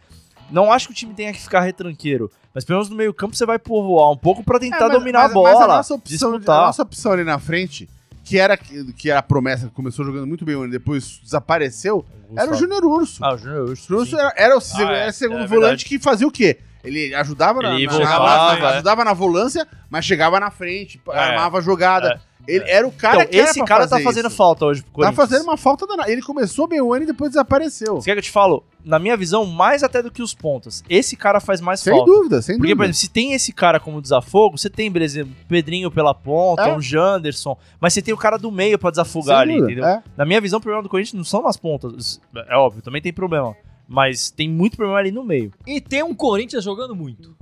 não 0.49 0.71
acho 0.71 0.87
que 0.87 0.93
o 0.93 0.95
time 0.95 1.13
tenha 1.13 1.33
que 1.33 1.41
ficar 1.41 1.61
retranqueiro. 1.61 2.31
Mas 2.53 2.63
pelo 2.63 2.77
menos 2.79 2.89
no 2.89 2.95
meio 2.95 3.13
campo 3.13 3.35
você 3.35 3.45
vai 3.45 3.59
povoar 3.59 4.09
um 4.11 4.17
pouco 4.17 4.41
pra 4.43 4.57
tentar 4.59 4.77
É, 4.77 4.87
mas- 4.87 4.91
dominar 4.99 5.21
mas- 5.23 5.31
a 5.31 5.33
bola. 5.33 5.51
Mas 5.53 5.61
a 5.61 5.67
nossa, 5.67 5.93
opção, 5.95 6.33
a 6.35 6.39
nossa 6.39 6.81
opção 6.83 7.11
ali 7.11 7.23
na 7.25 7.39
frente, 7.39 7.89
que 8.23 8.37
era, 8.37 8.55
que 8.55 9.09
era 9.09 9.19
a 9.19 9.23
promessa 9.23 9.67
que 9.67 9.73
começou 9.73 10.05
jogando 10.05 10.27
muito 10.27 10.45
bem, 10.45 10.61
e 10.63 10.69
depois 10.69 11.19
desapareceu, 11.23 12.05
era 12.37 12.51
o 12.51 12.53
Júnior 12.53 12.85
Urso. 12.85 13.23
Ah, 13.25 13.33
o 13.33 13.37
Júnior 13.37 13.69
Urso, 13.69 13.93
o 13.93 13.97
Urso 13.99 14.17
era, 14.17 14.33
era 14.37 14.57
o 14.57 14.61
seg- 14.61 14.87
Ah, 14.87 14.93
é, 14.93 15.11
segundo 15.11 15.43
é 15.43 15.47
volante 15.47 15.83
que 15.83 15.99
fazia 15.99 16.27
o 16.27 16.31
quê? 16.31 16.59
Ele 16.83 17.13
ajudava 17.15 17.61
na, 17.61 17.75
Ele 17.75 17.85
na- 17.87 17.91
voltava, 17.93 18.59
na- 18.59 18.69
é. 18.69 18.73
ajudava 18.75 19.05
na 19.05 19.13
volância, 19.13 19.67
mas 19.89 20.05
chegava 20.05 20.39
na 20.39 20.49
frente, 20.51 21.01
É. 21.11 21.17
armava 21.17 21.59
a 21.59 21.61
jogada. 21.61 22.19
Ele 22.47 22.67
era 22.67 22.87
o 22.87 22.91
cara 22.91 23.17
Então, 23.17 23.27
que 23.27 23.37
era 23.39 23.49
esse 23.51 23.59
pra 23.59 23.67
cara 23.67 23.87
tá 23.87 23.99
fazendo 23.99 24.27
isso. 24.27 24.35
falta 24.35 24.65
hoje 24.65 24.81
pro 24.91 25.03
Tá 25.03 25.11
fazendo 25.11 25.43
uma 25.43 25.55
falta 25.57 25.85
danada. 25.85 26.11
Ele 26.11 26.23
começou 26.23 26.67
bem 26.67 26.81
o 26.81 26.91
ano 26.91 27.03
e 27.03 27.05
depois 27.05 27.29
desapareceu. 27.29 27.97
Você 28.01 28.05
quer 28.05 28.13
que 28.13 28.17
eu 28.17 28.23
te 28.23 28.31
falo? 28.31 28.63
Na 28.83 28.97
minha 28.97 29.15
visão, 29.15 29.45
mais 29.45 29.83
até 29.83 30.01
do 30.01 30.09
que 30.09 30.23
os 30.23 30.33
pontas. 30.33 30.83
Esse 30.89 31.15
cara 31.15 31.39
faz 31.39 31.61
mais 31.61 31.81
Sem 31.81 31.93
falta. 31.93 32.11
dúvida, 32.11 32.41
sem 32.41 32.57
Porque, 32.57 32.69
por 32.71 32.77
dúvida. 32.77 32.85
exemplo, 32.85 32.97
se 32.99 33.09
tem 33.11 33.33
esse 33.33 33.53
cara 33.53 33.79
como 33.79 34.01
desafogo, 34.01 34.57
você 34.57 34.71
tem, 34.71 34.91
por 34.91 35.03
exemplo, 35.03 35.31
Pedrinho 35.47 35.91
pela 35.91 36.15
ponta, 36.15 36.63
É. 36.63 36.73
um 36.75 36.81
Janderson, 36.81 37.55
mas 37.79 37.93
você 37.93 38.01
tem 38.01 38.11
o 38.11 38.17
cara 38.17 38.37
do 38.39 38.51
meio 38.51 38.79
pra 38.79 38.89
desafogar 38.89 39.43
Sem 39.45 39.51
ali, 39.53 39.61
dúvida, 39.61 39.81
entendeu? 39.81 39.87
é. 39.99 40.03
Na 40.17 40.25
minha 40.25 40.41
visão, 40.41 40.57
o 40.57 40.61
problema 40.61 40.81
do 40.81 40.89
Corinthians 40.89 41.13
não 41.13 41.23
são 41.23 41.43
nas 41.43 41.57
pontas. 41.57 42.19
É 42.49 42.55
óbvio, 42.57 42.81
também 42.81 43.03
tem 43.03 43.13
problema. 43.13 43.55
Mas 43.87 44.29
tem 44.31 44.49
muito 44.49 44.77
problema 44.77 44.99
ali 44.99 45.11
no 45.11 45.23
meio. 45.23 45.51
E 45.67 45.81
tem 45.81 46.01
um 46.03 46.13
Corinthians 46.15 46.63
jogando 46.63 46.95
muito. 46.95 47.35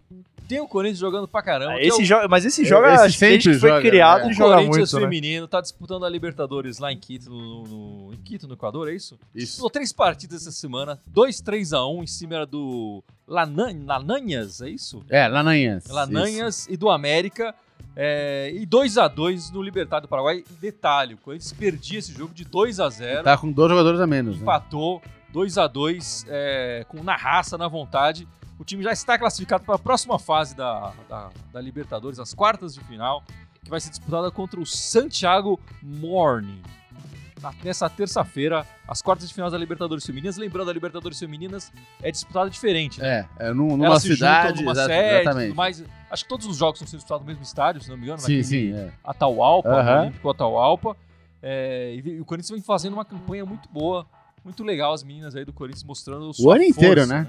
Tem 0.47 0.59
um 0.59 0.65
Corinthians 0.67 0.97
jogando 0.97 1.27
pra 1.27 1.43
caramba. 1.43 1.75
que 1.75 1.81
é 1.81 1.87
esse 1.89 2.01
o- 2.01 2.05
joga, 2.05 2.27
mas 2.27 2.43
esse 2.43 2.63
É, 2.63 2.65
joga, 2.65 2.87
esse 2.95 3.03
acho 3.05 3.13
que 3.13 3.25
desde 3.25 3.43
sempre 3.43 3.53
que 3.53 3.59
foi 3.59 3.69
joga, 3.69 3.81
criado, 3.83 4.17
né? 4.21 4.23
ele 4.25 4.33
O 4.33 4.35
joga 4.35 4.55
Corinthians 4.55 4.77
muito, 4.77 4.95
né? 4.95 5.01
feminino 5.01 5.47
tá 5.47 5.61
disputando 5.61 6.05
a 6.05 6.09
Libertadores 6.09 6.79
lá 6.79 6.91
em 6.91 6.97
Quito, 6.97 7.29
no, 7.29 7.63
no- 7.67 8.13
em 8.13 8.17
Quito, 8.17 8.47
no 8.47 8.55
Equador, 8.55 8.89
é 8.89 8.95
isso? 8.95 9.19
Isso. 9.35 9.45
Disputou 9.45 9.69
três 9.69 9.93
partidas 9.93 10.41
essa 10.41 10.51
semana, 10.51 10.99
2 11.05 11.39
3 11.39 11.71
a 11.71 11.85
1 11.85 12.01
em 12.03 12.07
cima 12.07 12.47
do 12.47 13.03
Lanan, 13.27 13.75
Lananhas, 13.85 14.59
é 14.61 14.69
isso? 14.71 15.03
É, 15.07 15.27
Lananhas. 15.27 15.85
Lananhas 15.87 16.67
e 16.67 16.75
do 16.75 16.89
América. 16.89 17.53
é, 17.95 18.51
e 18.53 18.65
2 18.65 18.97
a 18.97 19.07
2 19.07 19.51
no 19.51 19.61
Libertad 19.61 20.01
do 20.01 20.07
Paraguai. 20.07 20.43
E 20.49 20.53
detalhe, 20.61 21.13
o 21.15 21.17
Corinthians 21.17 21.51
perdia 21.51 21.99
esse 21.99 22.13
jogo 22.13 22.33
de 22.33 22.45
2 22.45 22.79
a 22.79 22.89
0 22.89 23.23
Tá 23.23 23.37
com 23.37 23.51
dois 23.51 23.69
jogadores 23.69 23.99
a 23.99 24.07
menos. 24.07 24.37
Né? 24.39 24.45
Empatou 25.29 25.33
2 25.33 25.57
a 25.57 25.67
2 25.67 26.25
é, 26.27 26.85
com 26.87 27.03
na 27.03 27.15
raça, 27.15 27.57
na 27.57 27.67
vontade. 27.67 28.27
O 28.59 28.63
time 28.65 28.83
já 28.83 28.91
está 28.91 29.17
classificado 29.17 29.63
para 29.63 29.75
a 29.75 29.79
próxima 29.79 30.19
fase 30.19 30.55
da, 30.55 30.91
da, 31.07 31.29
da 31.53 31.61
Libertadores, 31.61 32.19
as 32.19 32.33
quartas 32.33 32.73
de 32.73 32.81
final, 32.81 33.23
que 33.63 33.69
vai 33.69 33.79
ser 33.79 33.89
disputada 33.89 34.29
contra 34.31 34.59
o 34.59 34.65
Santiago 34.65 35.59
Morning. 35.81 36.61
Na- 37.41 37.53
nessa 37.63 37.89
terça-feira, 37.89 38.67
as 38.85 39.01
quartas 39.01 39.29
de 39.29 39.33
final 39.33 39.49
da 39.49 39.57
Libertadores 39.57 40.05
Femininas. 40.05 40.35
Lembrando, 40.35 40.69
a 40.71 40.73
Libertadores 40.73 41.17
Femininas 41.17 41.71
é 42.03 42.11
disputada 42.11 42.49
diferente, 42.49 42.99
né? 42.99 43.29
É, 43.39 43.47
é 43.47 43.53
num- 43.53 43.77
numa 43.77 43.85
Elas 43.85 44.01
cidade. 44.03 44.61
numa 44.61 44.75
sede, 44.75 45.21
exatamente. 45.21 45.55
mais. 45.55 45.81
Acho 46.11 46.23
que 46.23 46.29
todos 46.29 46.45
os 46.45 46.57
jogos 46.57 46.75
estão 46.81 46.87
sendo 46.87 46.97
disputados 46.99 47.21
no 47.25 47.27
mesmo 47.27 47.43
estádio, 47.43 47.81
se 47.81 47.89
não 47.89 47.95
me 47.95 48.03
engano, 48.03 48.19
Sim, 48.19 48.23
naquele 48.39 48.43
sim. 48.43 48.73
É. 48.73 48.91
Atahualpa, 49.01 49.69
o 49.69 50.01
Olímpico 50.01 50.29
Atahualpa. 50.29 50.97
É, 51.41 51.95
e 52.03 52.19
o 52.19 52.25
Corinthians 52.25 52.49
vem 52.51 52.61
fazendo 52.61 52.91
uma 52.95 53.05
campanha 53.05 53.45
muito 53.45 53.69
boa, 53.69 54.05
muito 54.43 54.63
legal, 54.63 54.93
as 54.93 55.03
meninas 55.03 55.35
aí 55.35 55.43
do 55.45 55.53
Corinthians 55.53 55.83
mostrando 55.83 56.33
sua 56.33 56.55
ano 56.55 56.63
inteiro, 56.63 57.01
força, 57.01 57.13
né? 57.13 57.27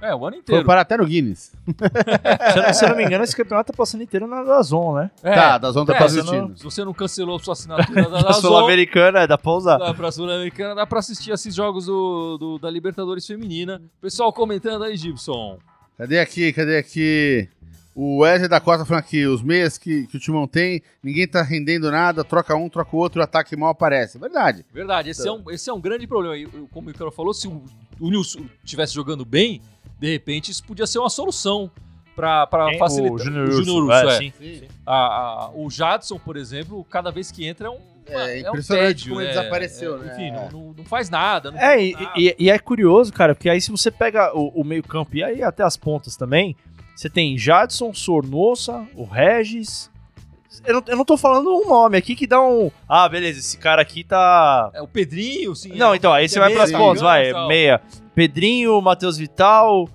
É, 0.00 0.14
o 0.14 0.24
ano 0.24 0.36
Foi 0.36 0.38
inteiro. 0.40 0.64
parar 0.64 0.82
até 0.82 0.96
no 0.96 1.04
Guinness. 1.04 1.50
Se 2.52 2.58
eu, 2.58 2.62
não, 2.62 2.72
se 2.74 2.84
eu 2.84 2.88
não 2.90 2.96
me 2.96 3.04
engano, 3.04 3.24
esse 3.24 3.34
campeonato 3.34 3.72
tá 3.72 3.76
passando 3.76 4.02
inteiro 4.02 4.28
na 4.28 4.44
Dazon, 4.44 4.94
né? 4.94 5.10
É, 5.24 5.34
Tá, 5.34 5.54
é, 5.56 5.58
tá 5.58 5.72
se 5.72 6.20
assistindo. 6.20 6.56
Se 6.56 6.62
você 6.62 6.84
não 6.84 6.94
cancelou 6.94 7.36
sua 7.40 7.54
assinatura 7.54 8.08
da 8.08 8.18
A 8.20 8.22
Dazon, 8.22 8.40
Sul-Americana, 8.48 9.26
dá 9.26 9.36
pra 9.36 9.50
usar. 9.52 9.76
dá 9.76 9.92
pra 9.92 10.12
Sul-Americana, 10.12 10.76
dá 10.76 10.86
pra 10.86 11.00
assistir 11.00 11.32
esses 11.32 11.52
jogos 11.52 11.86
do, 11.86 12.38
do- 12.38 12.58
da 12.60 12.70
Libertadores 12.70 13.26
Feminina. 13.26 13.82
Pessoal 14.00 14.32
comentando 14.32 14.84
aí, 14.84 14.96
Gibson. 14.96 15.58
Cadê 15.96 16.20
aqui? 16.20 16.52
Cadê 16.52 16.78
aqui? 16.78 17.48
O 18.00 18.18
Wesley 18.20 18.48
da 18.48 18.60
Costa 18.60 18.84
falando 18.84 19.02
aqui, 19.02 19.26
os 19.26 19.42
meias 19.42 19.76
que, 19.76 20.06
que 20.06 20.16
o 20.16 20.20
Timão 20.20 20.46
tem, 20.46 20.80
ninguém 21.02 21.26
tá 21.26 21.42
rendendo 21.42 21.90
nada, 21.90 22.22
troca 22.22 22.54
um, 22.54 22.68
troca 22.68 22.94
o 22.94 22.98
outro, 23.00 23.20
o 23.20 23.24
ataque 23.24 23.56
mal 23.56 23.70
aparece. 23.70 24.16
Verdade. 24.20 24.64
Verdade, 24.72 25.10
esse, 25.10 25.26
é, 25.26 25.32
um, 25.32 25.42
esse 25.50 25.68
é 25.68 25.72
um 25.72 25.80
grande 25.80 26.06
problema. 26.06 26.36
E, 26.36 26.46
Como 26.70 26.86
o 26.86 26.90
Icaro 26.92 27.10
falou, 27.10 27.34
se 27.34 27.48
o, 27.48 27.60
o 27.98 28.08
Nilson 28.08 28.42
estivesse 28.64 28.94
jogando 28.94 29.24
bem, 29.24 29.60
de 29.98 30.12
repente 30.12 30.48
isso 30.52 30.62
podia 30.62 30.86
ser 30.86 31.00
uma 31.00 31.10
solução 31.10 31.68
para 32.14 32.46
facilitar. 32.78 33.14
O 33.16 33.18
Júnior 33.18 33.48
Urso, 33.84 33.92
é, 33.92 34.14
é. 34.14 34.18
sim. 34.18 34.32
A- 34.86 34.94
a- 34.94 35.50
o 35.54 35.68
Jadson, 35.68 36.20
por 36.20 36.36
exemplo, 36.36 36.84
cada 36.88 37.10
vez 37.10 37.32
que 37.32 37.44
entra 37.46 37.66
é 37.66 37.70
um. 37.70 37.78
É 38.10 38.16
um 38.16 38.52
impressionante 38.52 38.86
tédio, 38.86 39.08
como 39.08 39.20
ele 39.20 39.28
é- 39.28 39.32
desapareceu, 39.34 39.96
é, 39.96 39.98
né? 39.98 40.12
Enfim, 40.14 40.30
não, 40.30 40.50
não- 40.50 40.74
não 40.78 40.84
faz 40.84 41.10
nada. 41.10 41.50
Não 41.50 41.58
É, 41.58 41.62
faz 41.74 41.82
e, 41.82 41.92
nada. 41.92 42.12
e- 42.16 42.36
e 42.38 42.48
é 42.50 42.58
curioso, 42.60 43.12
cara, 43.12 43.34
porque 43.34 43.50
aí 43.50 43.60
se 43.60 43.70
você 43.72 43.90
pega 43.90 44.32
o, 44.34 44.60
o 44.60 44.64
meio-campo 44.64 45.16
e 45.16 45.22
aí 45.22 45.42
até 45.42 45.62
as 45.64 45.76
pontas 45.76 46.16
também, 46.16 46.56
você 46.98 47.08
tem 47.08 47.38
Jadson, 47.38 47.94
Sornosa, 47.94 48.84
o 48.96 49.04
Regis. 49.04 49.88
Eu 50.66 50.74
não, 50.74 50.82
eu 50.88 50.96
não 50.96 51.04
tô 51.04 51.16
falando 51.16 51.48
um 51.48 51.68
nome 51.68 51.96
aqui 51.96 52.16
que 52.16 52.26
dá 52.26 52.40
um. 52.42 52.72
Ah, 52.88 53.08
beleza, 53.08 53.38
esse 53.38 53.56
cara 53.56 53.80
aqui 53.80 54.02
tá. 54.02 54.68
É 54.74 54.82
o 54.82 54.88
Pedrinho, 54.88 55.54
sim. 55.54 55.76
Não, 55.76 55.92
é, 55.92 55.96
então, 55.96 56.12
aí 56.12 56.24
que 56.26 56.32
você 56.32 56.38
é 56.38 56.40
vai 56.40 56.48
meia, 56.48 56.58
pras 56.58 56.72
pontas, 56.72 57.00
ligado, 57.00 57.04
vai. 57.04 57.30
tal. 57.32 57.46
Meia. 57.48 57.80
Pedrinho, 58.16 58.82
Matheus 58.82 59.16
Vital. 59.16 59.88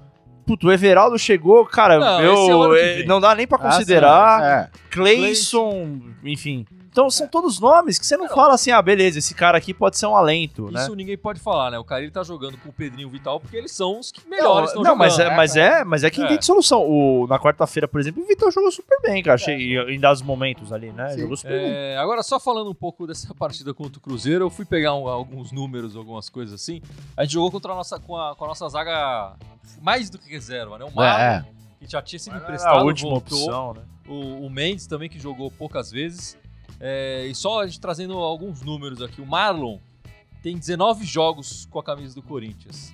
Puto, 0.46 0.68
o 0.68 0.72
Everaldo 0.72 1.20
chegou, 1.20 1.66
cara, 1.66 2.00
Não, 2.00 2.22
eu, 2.22 2.74
é 2.76 2.96
vem. 2.96 3.06
não 3.06 3.20
dá 3.20 3.36
nem 3.36 3.46
pra 3.46 3.58
Ah, 3.58 3.62
considerar. 3.72 4.40
sim, 4.40 4.46
é. 4.48 4.70
Cleison, 4.90 6.00
enfim. 6.24 6.66
Então 6.94 7.10
são 7.10 7.28
todos 7.28 7.60
nomes 7.60 7.98
que 7.98 8.06
você 8.06 8.16
não, 8.16 8.30
fala 8.30 8.54
assim, 8.54 8.70
ah, 8.70 8.80
beleza, 8.80 9.18
esse 9.18 9.34
cara 9.34 9.58
aqui 9.58 9.74
pode 9.74 9.98
ser 9.98 10.06
um 10.06 10.16
alento, 10.16 10.70
né? 10.70 10.80
Isso 10.84 10.96
ninguém 10.96 11.18
pode 11.18 11.40
falar, 11.40 11.72
né? 11.72 11.80
O 11.80 11.84
cara 11.84 12.04
ele 12.04 12.12
tá 12.12 12.22
jogando 12.22 12.56
com 12.60 12.70
o 12.70 12.72
Pedrinho 12.72 13.02
e 13.02 13.06
o 13.08 13.10
Vital 13.10 13.40
porque 13.40 13.58
eles 13.58 13.72
são 13.72 14.00
os 14.00 14.12
que 14.12 14.22
melhores 14.30 14.70
estão 14.70 14.84
não, 14.84 14.92
jogando. 14.92 15.00
mas 15.00 15.18
é, 15.20 15.36
mas 15.36 15.56
é, 15.56 15.84
mas 15.84 16.04
é 16.04 16.12
que 16.12 16.22
É. 16.22 16.28
tem 16.28 16.38
de 16.38 16.46
solução. 16.46 16.84
O, 16.88 17.26
na 17.28 17.40
quarta-feira, 17.40 17.88
por 17.88 18.00
exemplo, 18.00 18.22
o 18.24 18.28
Vitor 18.28 18.52
jogou 18.52 18.72
super 18.72 19.02
bem, 19.02 19.24
cara. 19.24 19.34
Achei, 19.34 19.76
em 19.90 20.00
dados 20.00 20.22
momentos 20.22 20.72
ali, 20.72 20.92
né? 20.92 21.10
Sim. 21.10 21.22
Jogou 21.22 21.36
super 21.36 21.52
bem. 21.60 21.72
É, 21.72 21.98
agora, 21.98 22.22
só 22.22 22.40
falando 22.40 22.70
um 22.70 22.76
pouco 22.76 23.08
dessa 23.08 23.34
partida 23.36 23.74
contra 23.74 23.98
o 23.98 24.02
Cruzeiro, 24.02 24.46
eu 24.46 24.50
fui 24.52 24.64
pegar 24.64 24.94
um- 24.94 25.08
alguns 25.08 25.52
números, 25.52 25.96
algumas 25.96 26.30
coisas 26.30 26.54
assim. 26.62 26.80
A 27.18 27.24
gente 27.24 27.34
jogou 27.34 27.50
contra 27.50 27.72
a 27.72 27.76
nossa, 27.76 28.00
com, 28.00 28.16
a, 28.16 28.36
com 28.36 28.46
a 28.46 28.48
nossa 28.50 28.70
zaga 28.70 29.34
mais 29.82 30.12
do 30.12 30.20
que 30.20 30.30
reserva, 30.30 30.78
né? 30.78 30.86
O 30.86 30.96
Marlon, 30.96 31.20
É, 31.24 31.46
que 31.80 31.92
já 31.92 32.04
tinha 32.04 32.20
sido 32.20 32.38
emprestado, 32.38 32.78
a 32.78 32.84
última 32.84 33.10
voltou. 33.10 33.40
opção, 33.40 33.74
né? 33.74 33.82
O, 34.08 34.46
o 34.46 34.50
Mendes 34.50 34.86
também, 34.86 35.10
que 35.10 35.20
jogou 35.20 35.50
poucas 35.50 35.90
vezes. 35.90 36.38
É, 36.86 37.26
e 37.28 37.34
só 37.34 37.62
a 37.62 37.66
gente 37.66 37.80
trazendo 37.80 38.18
alguns 38.18 38.62
números 38.62 39.02
aqui. 39.02 39.22
O 39.22 39.26
Marlon 39.26 39.80
tem 40.42 40.58
19 40.58 41.06
jogos 41.06 41.66
com 41.72 41.80
a 41.80 41.84
camisa 41.84 42.14
do 42.14 42.22
Corinthians. 42.22 42.92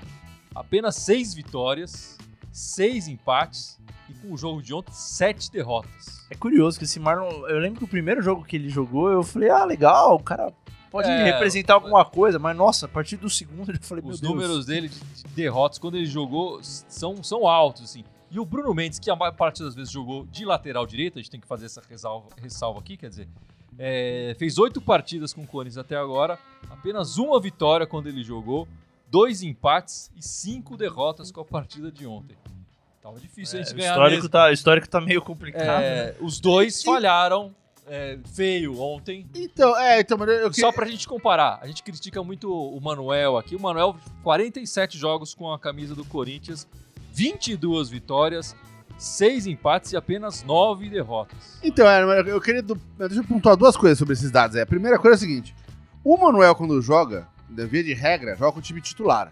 Apenas 0.53 0.95
6 0.97 1.33
vitórias, 1.33 2.15
6 2.51 3.07
empates 3.07 3.79
e 4.07 4.13
com 4.13 4.31
o 4.31 4.37
jogo 4.37 4.61
de 4.61 4.75
ontem, 4.75 4.91
7 4.91 5.51
derrotas. 5.51 6.23
É 6.29 6.35
curioso 6.35 6.77
que 6.77 6.85
esse 6.85 6.99
Marlon. 6.99 7.47
Eu 7.47 7.57
lembro 7.57 7.79
que 7.79 7.85
o 7.85 7.87
primeiro 7.87 8.21
jogo 8.21 8.45
que 8.45 8.55
ele 8.55 8.69
jogou, 8.69 9.09
eu 9.09 9.23
falei, 9.23 9.49
ah, 9.49 9.65
legal, 9.65 10.17
o 10.17 10.23
cara 10.23 10.53
pode 10.91 11.09
É, 11.09 11.23
representar 11.23 11.73
alguma 11.73 12.05
coisa, 12.05 12.37
mas 12.37 12.55
nossa, 12.55 12.85
a 12.85 12.89
partir 12.89 13.17
do 13.17 13.27
segundo 13.27 13.71
eu 13.73 13.79
falei, 13.81 14.03
Os 14.05 14.21
números 14.21 14.67
dele 14.67 14.87
de, 14.87 14.99
de 14.99 15.23
derrotas, 15.35 15.79
quando 15.79 15.97
ele 15.97 16.05
jogou, 16.05 16.59
são, 16.63 17.23
são 17.23 17.47
altos, 17.47 17.85
assim. 17.85 18.03
E 18.29 18.39
o 18.39 18.45
Bruno 18.45 18.71
Mendes, 18.75 18.99
que 18.99 19.09
a 19.09 19.15
maior 19.15 19.31
parte 19.31 19.63
das 19.63 19.73
vezes 19.73 19.91
jogou 19.91 20.27
de 20.27 20.45
lateral 20.45 20.85
direito, 20.85 21.17
a 21.17 21.21
gente 21.21 21.31
tem 21.31 21.39
que 21.39 21.47
fazer 21.47 21.65
essa 21.65 21.81
ressalva, 21.89 22.27
ressalva 22.37 22.79
aqui, 22.79 22.95
quer 22.95 23.09
dizer, 23.09 23.27
é, 23.79 24.35
fez 24.37 24.57
oito 24.59 24.81
partidas 24.81 25.33
com 25.33 25.41
o 25.41 25.47
Corinthians 25.47 25.77
até 25.77 25.95
agora, 25.95 26.37
apenas 26.69 27.17
uma 27.17 27.39
vitória 27.39 27.87
quando 27.87 28.07
ele 28.07 28.21
jogou, 28.23 28.67
dois 29.09 29.41
empates 29.41 30.11
e 30.15 30.21
cinco 30.21 30.75
derrotas 30.77 31.31
com 31.31 31.39
a 31.41 31.45
partida 31.45 31.89
de 31.91 32.05
ontem. 32.05 32.37
Tava 33.01 33.17
difícil 33.19 33.57
a 33.57 33.61
É, 33.61 33.63
gente 33.63 33.73
o, 33.73 33.77
ganhar 33.77 33.91
histórico 33.91 34.15
mesmo. 34.17 34.29
tá, 34.29 34.45
o 34.47 34.51
histórico 34.51 34.89
tá 34.89 34.99
meio 35.01 35.21
complicado. 35.21 35.81
É, 35.81 36.15
os 36.19 36.39
dois 36.41 36.83
falharam 36.83 37.55
é, 37.87 38.19
feio 38.35 38.79
ontem. 38.79 39.25
Então, 39.33 39.75
é, 39.79 40.01
então, 40.01 40.21
eu 40.25 40.53
Só 40.53 40.71
pra 40.71 40.85
gente 40.85 41.07
comparar, 41.07 41.59
a 41.61 41.65
gente 41.65 41.81
critica 41.81 42.21
muito 42.21 42.51
o 42.53 42.79
Manuel 42.81 43.37
aqui. 43.37 43.55
O 43.55 43.59
Manuel, 43.59 43.95
47 44.21 44.97
jogos 44.97 45.33
com 45.33 45.51
a 45.51 45.57
camisa 45.57 45.95
do 45.95 46.03
Corinthians, 46.03 46.67
22 47.13 47.89
vitórias, 47.89 48.55
6 48.99 49.47
empates 49.47 49.93
e 49.93 49.97
apenas 49.97 50.43
9 50.43 50.89
derrotas. 50.89 51.57
Então, 51.63 51.87
é, 51.87 52.21
eu 52.29 52.39
queria. 52.41 52.61
do- 52.61 52.79
Deixa 52.97 53.15
eu 53.15 53.23
pontuar 53.23 53.55
duas 53.55 53.75
coisas 53.77 53.97
sobre 53.97 54.13
esses 54.13 54.29
dados. 54.29 54.55
aí. 54.55 54.61
A 54.61 54.65
primeira 54.67 54.99
coisa 54.99 55.15
é 55.15 55.17
a 55.17 55.19
seguinte: 55.19 55.55
o 56.03 56.17
Manuel, 56.17 56.53
quando 56.53 56.81
joga, 56.81 57.27
da 57.49 57.65
via 57.65 57.83
de 57.83 57.93
regra, 57.93 58.35
joga 58.35 58.51
com 58.51 58.59
o 58.59 58.61
time 58.61 58.81
titular. 58.81 59.31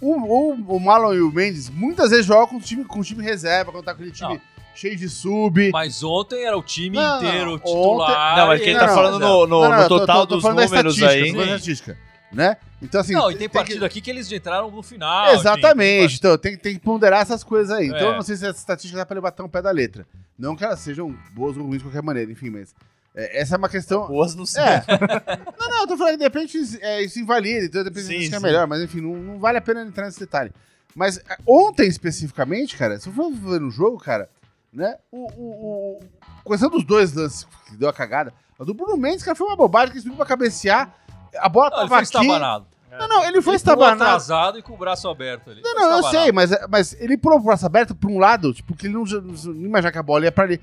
O, 0.00 0.14
o, 0.16 0.76
o 0.76 0.80
Marlon 0.80 1.14
e 1.14 1.20
o 1.20 1.30
Mendes 1.30 1.70
muitas 1.70 2.10
vezes 2.10 2.26
jogam 2.26 2.46
com 2.48 2.56
o 2.56 2.60
time, 2.60 2.84
com 2.84 2.98
o 2.98 3.04
time 3.04 3.22
reserva, 3.22 3.70
quando 3.70 3.84
tá 3.84 3.92
com 3.94 4.00
aquele 4.00 4.10
time 4.10 4.34
Não. 4.34 4.40
cheio 4.74 4.96
de 4.96 5.08
sub. 5.08 5.70
Mas 5.70 6.02
ontem 6.02 6.44
era 6.44 6.56
o 6.58 6.62
time 6.62 6.96
Não, 6.96 7.18
inteiro 7.18 7.50
não, 7.52 7.58
titular. 7.58 8.36
Não, 8.36 8.46
mas 8.48 8.60
quem 8.60 8.70
ele 8.70 8.78
tá 8.80 8.86
não, 8.88 8.94
falando 8.94 9.12
reserva. 9.18 9.32
no, 9.34 9.46
no- 9.46 9.62
Não, 9.62 9.68
não, 9.70 9.76
no 9.76 9.82
eu 9.84 9.88
tô- 9.88 9.98
total 10.00 10.26
tô- 10.26 10.26
tô 10.26 10.34
dos 10.36 10.44
números 10.44 11.02
aí. 11.02 11.20
tô 11.30 11.34
falando 11.36 11.36
da 11.50 11.54
estatística, 11.56 11.98
né? 12.32 12.56
Então, 12.80 13.00
assim. 13.00 13.12
Não, 13.12 13.30
e 13.30 13.36
tem 13.36 13.48
que- 13.48 13.54
partida 13.54 13.84
aqui 13.86 14.00
que 14.00 14.10
eles 14.10 14.30
entraram 14.32 14.70
no 14.70 14.82
final. 14.82 15.32
Exatamente, 15.34 16.04
enfim, 16.06 16.16
então 16.18 16.38
tem, 16.38 16.56
tem 16.56 16.74
que 16.74 16.80
ponderar 16.80 17.20
essas 17.22 17.44
coisas 17.44 17.70
aí. 17.76 17.86
Então 17.86 17.98
É. 17.98 18.04
eu 18.04 18.14
não 18.14 18.22
sei 18.22 18.36
se 18.36 18.46
essa 18.46 18.58
estatística 18.58 18.98
dá 18.98 19.06
pra 19.06 19.14
ele 19.14 19.20
bater 19.22 19.42
um 19.42 19.48
pé 19.48 19.60
da 19.62 19.70
letra. 19.70 20.06
Não 20.38 20.56
que 20.56 20.64
elas 20.64 20.80
sejam 20.80 21.16
boas 21.32 21.56
ou 21.56 21.64
ruins 21.64 21.78
de 21.78 21.84
qualquer 21.84 22.02
maneira, 22.02 22.32
enfim, 22.32 22.50
mas 22.50 22.74
é, 23.14 23.40
essa 23.40 23.54
é 23.54 23.58
uma 23.58 23.68
questão. 23.68 24.06
Boas 24.08 24.34
no 24.34 24.46
céu. 24.46 24.64
É. 24.64 24.82
não, 25.58 25.68
não, 25.68 25.80
eu 25.82 25.86
tô 25.86 25.96
falando 25.96 26.12
que 26.12 26.18
de 26.18 26.24
repente 26.24 26.58
é, 26.80 27.02
isso 27.02 27.18
invalida, 27.20 27.66
então 27.66 27.82
de 27.82 27.88
repente 27.90 28.06
Sim, 28.06 28.16
isso 28.16 28.30
que 28.30 28.36
é 28.36 28.40
melhor, 28.40 28.66
mas 28.66 28.82
enfim, 28.82 29.00
não, 29.00 29.14
não 29.14 29.38
vale 29.38 29.58
a 29.58 29.62
pena 29.62 29.82
entrar 29.82 30.06
nesse 30.06 30.20
detalhe. 30.20 30.50
Mas 30.94 31.18
é, 31.18 31.36
ontem 31.46 31.86
especificamente, 31.86 32.76
cara, 32.76 32.98
se 32.98 33.08
eu 33.08 33.12
for 33.12 33.30
ver 33.30 33.60
no 33.60 33.70
jogo, 33.70 33.98
cara, 33.98 34.28
né, 34.72 34.96
o, 35.10 35.26
o, 35.30 36.00
o, 36.44 36.50
questão 36.50 36.70
dos 36.70 36.84
dois 36.84 37.12
lances 37.12 37.46
que 37.66 37.76
deu 37.76 37.88
a 37.88 37.92
cagada, 37.92 38.32
a 38.58 38.64
do 38.64 38.72
Bruno 38.74 38.96
Mendes, 38.96 39.22
cara, 39.22 39.34
foi 39.34 39.46
uma 39.46 39.56
bobagem 39.56 39.90
que 39.90 39.96
ele 39.98 40.02
subiu 40.02 40.16
pra 40.16 40.26
cabecear, 40.26 40.94
a 41.38 41.48
bola 41.48 41.70
Não, 41.70 41.78
ele 41.80 41.88
tava 41.88 41.88
foi 41.88 41.96
aqui. 41.98 42.04
estabanado. 42.26 42.66
Não, 42.98 43.08
não, 43.08 43.24
ele 43.24 43.40
foi 43.40 43.52
Ele 43.52 43.56
estabanado. 43.56 44.02
atrasado 44.02 44.58
e 44.58 44.62
com 44.62 44.74
o 44.74 44.76
braço 44.76 45.08
aberto 45.08 45.50
ali. 45.50 45.62
Não, 45.62 45.74
não, 45.74 45.96
eu 45.96 46.02
sei, 46.04 46.30
mas, 46.30 46.50
mas 46.68 46.92
ele 47.00 47.16
pulou 47.16 47.38
o 47.38 47.42
braço 47.42 47.64
aberto 47.64 47.94
pra 47.94 48.10
um 48.10 48.18
lado, 48.18 48.52
tipo, 48.52 48.76
que 48.76 48.86
ele 48.86 48.92
não, 48.94 49.04
não 49.04 49.54
imaginar 49.66 49.90
que 49.92 49.98
a 49.98 50.02
bola 50.02 50.24
ia 50.26 50.32
pra 50.32 50.44
ali. 50.44 50.60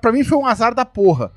Pra 0.00 0.10
mim 0.10 0.24
foi 0.24 0.36
um 0.38 0.44
azar 0.46 0.74
da 0.74 0.84
porra. 0.84 1.30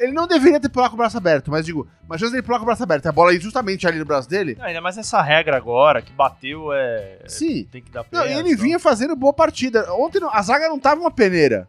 Ele 0.00 0.12
não 0.12 0.26
deveria 0.26 0.60
ter 0.60 0.68
pulado 0.68 0.90
com 0.90 0.96
o 0.96 0.98
braço 0.98 1.16
aberto, 1.16 1.50
mas 1.50 1.64
digo, 1.64 1.88
mas 2.08 2.20
chance 2.20 2.32
dele 2.32 2.42
pular 2.42 2.58
com 2.58 2.64
o 2.64 2.66
braço 2.66 2.82
aberto, 2.82 3.06
a 3.06 3.12
bola 3.12 3.32
ir 3.32 3.40
justamente 3.40 3.86
ali 3.86 3.98
no 3.98 4.04
braço 4.04 4.28
dele. 4.28 4.54
Não, 4.58 4.66
ainda 4.66 4.80
mais 4.82 4.98
essa 4.98 5.22
regra 5.22 5.56
agora, 5.56 6.02
que 6.02 6.12
bateu 6.12 6.72
é. 6.74 7.20
Sim. 7.26 7.64
Tem 7.70 7.80
que 7.80 7.90
dar 7.90 8.04
Não, 8.12 8.22
pé. 8.22 8.34
e 8.34 8.38
ele 8.38 8.54
vinha 8.56 8.78
fazendo 8.80 9.14
boa 9.16 9.32
partida. 9.32 9.90
Ontem 9.94 10.18
não- 10.20 10.28
a 10.30 10.42
zaga 10.42 10.68
não 10.68 10.78
tava 10.78 11.00
uma 11.00 11.10
peneira. 11.10 11.66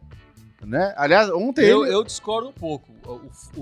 Né? 0.66 0.94
Aliás, 0.98 1.30
ontem 1.30 1.64
Eu, 1.66 1.86
ele... 1.86 1.94
eu 1.96 2.04
discordo 2.04 2.50
um 2.50 2.54
pouco. 2.54 2.92
O- 3.06 3.22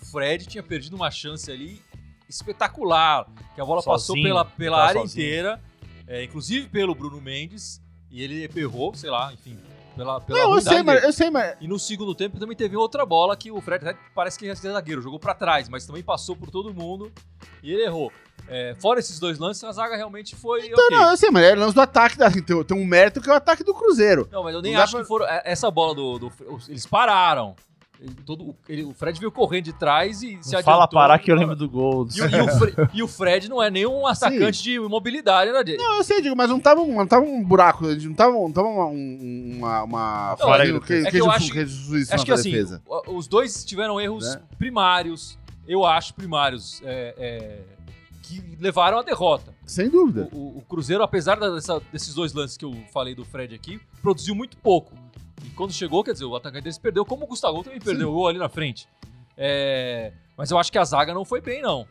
o 0.00 0.06
Fred 0.10 0.46
tinha 0.46 0.62
perdido 0.62 0.96
uma 0.96 1.10
chance 1.10 1.48
ali 1.52 1.80
espetacular, 2.28 3.26
que 3.54 3.60
a 3.60 3.64
bola 3.64 3.82
passou 3.82 4.14
Sozinho, 4.16 4.24
pela, 4.26 4.44
pela 4.44 4.76
tava 4.78 4.88
área 4.90 5.00
sozinho. 5.02 5.24
inteira, 5.26 5.60
é, 6.06 6.22
inclusive 6.24 6.68
pelo 6.68 6.94
Bruno 6.94 7.20
Mendes, 7.20 7.80
e 8.10 8.22
ele 8.22 8.48
errou, 8.56 8.94
sei 8.94 9.10
lá, 9.10 9.32
enfim, 9.32 9.58
pela, 9.96 10.20
pela 10.20 10.38
Não, 10.38 10.54
eu 10.54 10.60
sei, 10.62 10.82
mas, 10.82 11.02
eu 11.04 11.12
sei, 11.12 11.30
mas. 11.30 11.56
E 11.60 11.66
no 11.68 11.78
segundo 11.78 12.14
tempo 12.14 12.38
também 12.38 12.56
teve 12.56 12.76
outra 12.76 13.04
bola 13.04 13.36
que 13.36 13.50
o 13.50 13.60
Fred 13.60 13.84
parece 14.14 14.38
que 14.38 14.54
ser 14.56 14.72
zagueiro, 14.72 15.02
jogou 15.02 15.18
pra 15.18 15.34
trás, 15.34 15.68
mas 15.68 15.84
também 15.86 16.02
passou 16.02 16.36
por 16.36 16.50
todo 16.50 16.72
mundo 16.72 17.12
e 17.62 17.72
ele 17.72 17.82
errou. 17.82 18.12
É, 18.50 18.74
fora 18.80 18.98
esses 19.00 19.18
dois 19.18 19.38
lances, 19.38 19.62
a 19.64 19.72
zaga 19.72 19.94
realmente 19.96 20.34
foi 20.34 20.68
Então, 20.68 20.82
ok. 20.86 20.96
não, 20.96 21.10
eu 21.10 21.16
sei, 21.18 21.30
mas 21.30 21.42
é 21.44 21.54
lance 21.54 21.74
do 21.74 21.80
ataque. 21.82 22.22
Assim, 22.22 22.40
tem, 22.42 22.64
tem 22.64 22.78
um 22.78 22.84
mérito 22.86 23.20
que 23.20 23.28
é 23.28 23.32
o 23.32 23.36
ataque 23.36 23.62
do 23.62 23.74
Cruzeiro. 23.74 24.26
Não, 24.32 24.42
mas 24.42 24.54
eu 24.54 24.62
nem 24.62 24.72
Não 24.74 24.80
acho 24.80 24.92
pra- 24.92 25.02
que 25.02 25.08
foram. 25.08 25.26
é- 25.26 25.42
Essa 25.44 25.70
bola 25.70 25.94
do. 25.94 26.18
do- 26.18 26.32
eles 26.68 26.86
pararam. 26.86 27.54
Ele- 28.00 28.14
todo, 28.24 28.44
o- 28.50 28.56
ele- 28.68 28.84
o 28.84 28.94
Fred 28.94 29.18
veio 29.18 29.32
correndo 29.32 29.64
de 29.64 29.72
trás 29.72 30.22
e 30.22 30.28
se 30.28 30.32
Não 30.34 30.38
adiantou. 30.38 30.62
fala 30.62 30.86
parar 30.88 31.18
que 31.18 31.32
eu 31.32 31.34
lembro 31.36 31.56
do 31.56 31.68
gol. 31.68 32.06
E, 32.14 32.20
o- 32.22 32.28
e 32.28 32.40
o 32.40 32.48
Fre- 32.58 32.74
e 32.94 33.02
o 33.02 33.08
Fred 33.08 33.48
não 33.48 33.60
é 33.62 33.70
nenhum 33.70 34.06
atacante 34.06 34.62
de 34.62 34.78
mobilidade, 34.78 35.50
né, 35.50 35.64
dele? 35.64 35.78
Não, 35.78 35.96
eu 35.96 36.04
sei, 36.04 36.22
digo, 36.22 36.36
mas 36.36 36.48
não 36.48 36.60
tava, 36.60 36.80
um- 36.80 36.94
não 36.96 37.06
tava 37.06 37.24
um 37.24 37.42
buraco, 37.42 37.84
não 37.86 38.14
tava, 38.14 38.32
não 38.32 38.52
tava 38.52 38.68
uma. 38.68 38.86
um- 38.86 39.54
uma, 39.58 39.82
uma 39.82 40.36
Não, 40.38 40.54
é 40.54 40.66
que- 40.66 40.80
que, 40.80 40.92
é 40.92 41.04
que 41.06 41.10
que 41.10 41.16
eu 41.20 41.30
acho- 41.30 41.52
que 41.52 41.58
Acho 41.60 42.24
que 42.24 42.32
assim, 42.32 42.52
defesa. 42.52 42.82
os 43.08 43.26
dois 43.26 43.64
tiveram 43.64 44.00
erros 44.00 44.24
Né? 44.32 44.40
primários, 44.58 45.36
eu 45.66 45.84
acho, 45.84 46.14
primários, 46.14 46.80
é, 46.84 47.14
é, 47.18 47.58
que 48.22 48.42
levaram 48.60 48.98
à 48.98 49.02
derrota. 49.02 49.54
Sem 49.66 49.88
dúvida. 49.88 50.28
O, 50.32 50.36
o- 50.36 50.58
o 50.58 50.62
Cruzeiro, 50.68 51.02
apesar 51.02 51.36
dessa- 51.40 51.80
desses 51.92 52.14
dois 52.14 52.32
lances 52.32 52.56
que 52.56 52.64
eu 52.64 52.74
falei 52.92 53.14
do 53.14 53.24
Fred 53.24 53.54
aqui, 53.54 53.80
produziu 54.02 54.34
muito 54.34 54.56
pouco. 54.58 54.92
E 55.44 55.50
quando 55.50 55.72
chegou, 55.72 56.02
quer 56.04 56.12
dizer, 56.12 56.24
o 56.24 56.34
atacante 56.36 56.64
deles 56.64 56.78
perdeu, 56.78 57.04
como 57.04 57.24
o 57.24 57.26
Gustavo 57.26 57.62
também 57.62 57.80
perdeu 57.80 58.08
o 58.10 58.12
gol 58.12 58.28
ali 58.28 58.38
na 58.38 58.48
frente. 58.48 58.88
É, 59.36 60.12
mas 60.36 60.50
eu 60.50 60.58
acho 60.58 60.70
que 60.72 60.78
a 60.78 60.84
zaga 60.84 61.14
não 61.14 61.24
foi 61.24 61.40
bem, 61.40 61.62
não. 61.62 61.86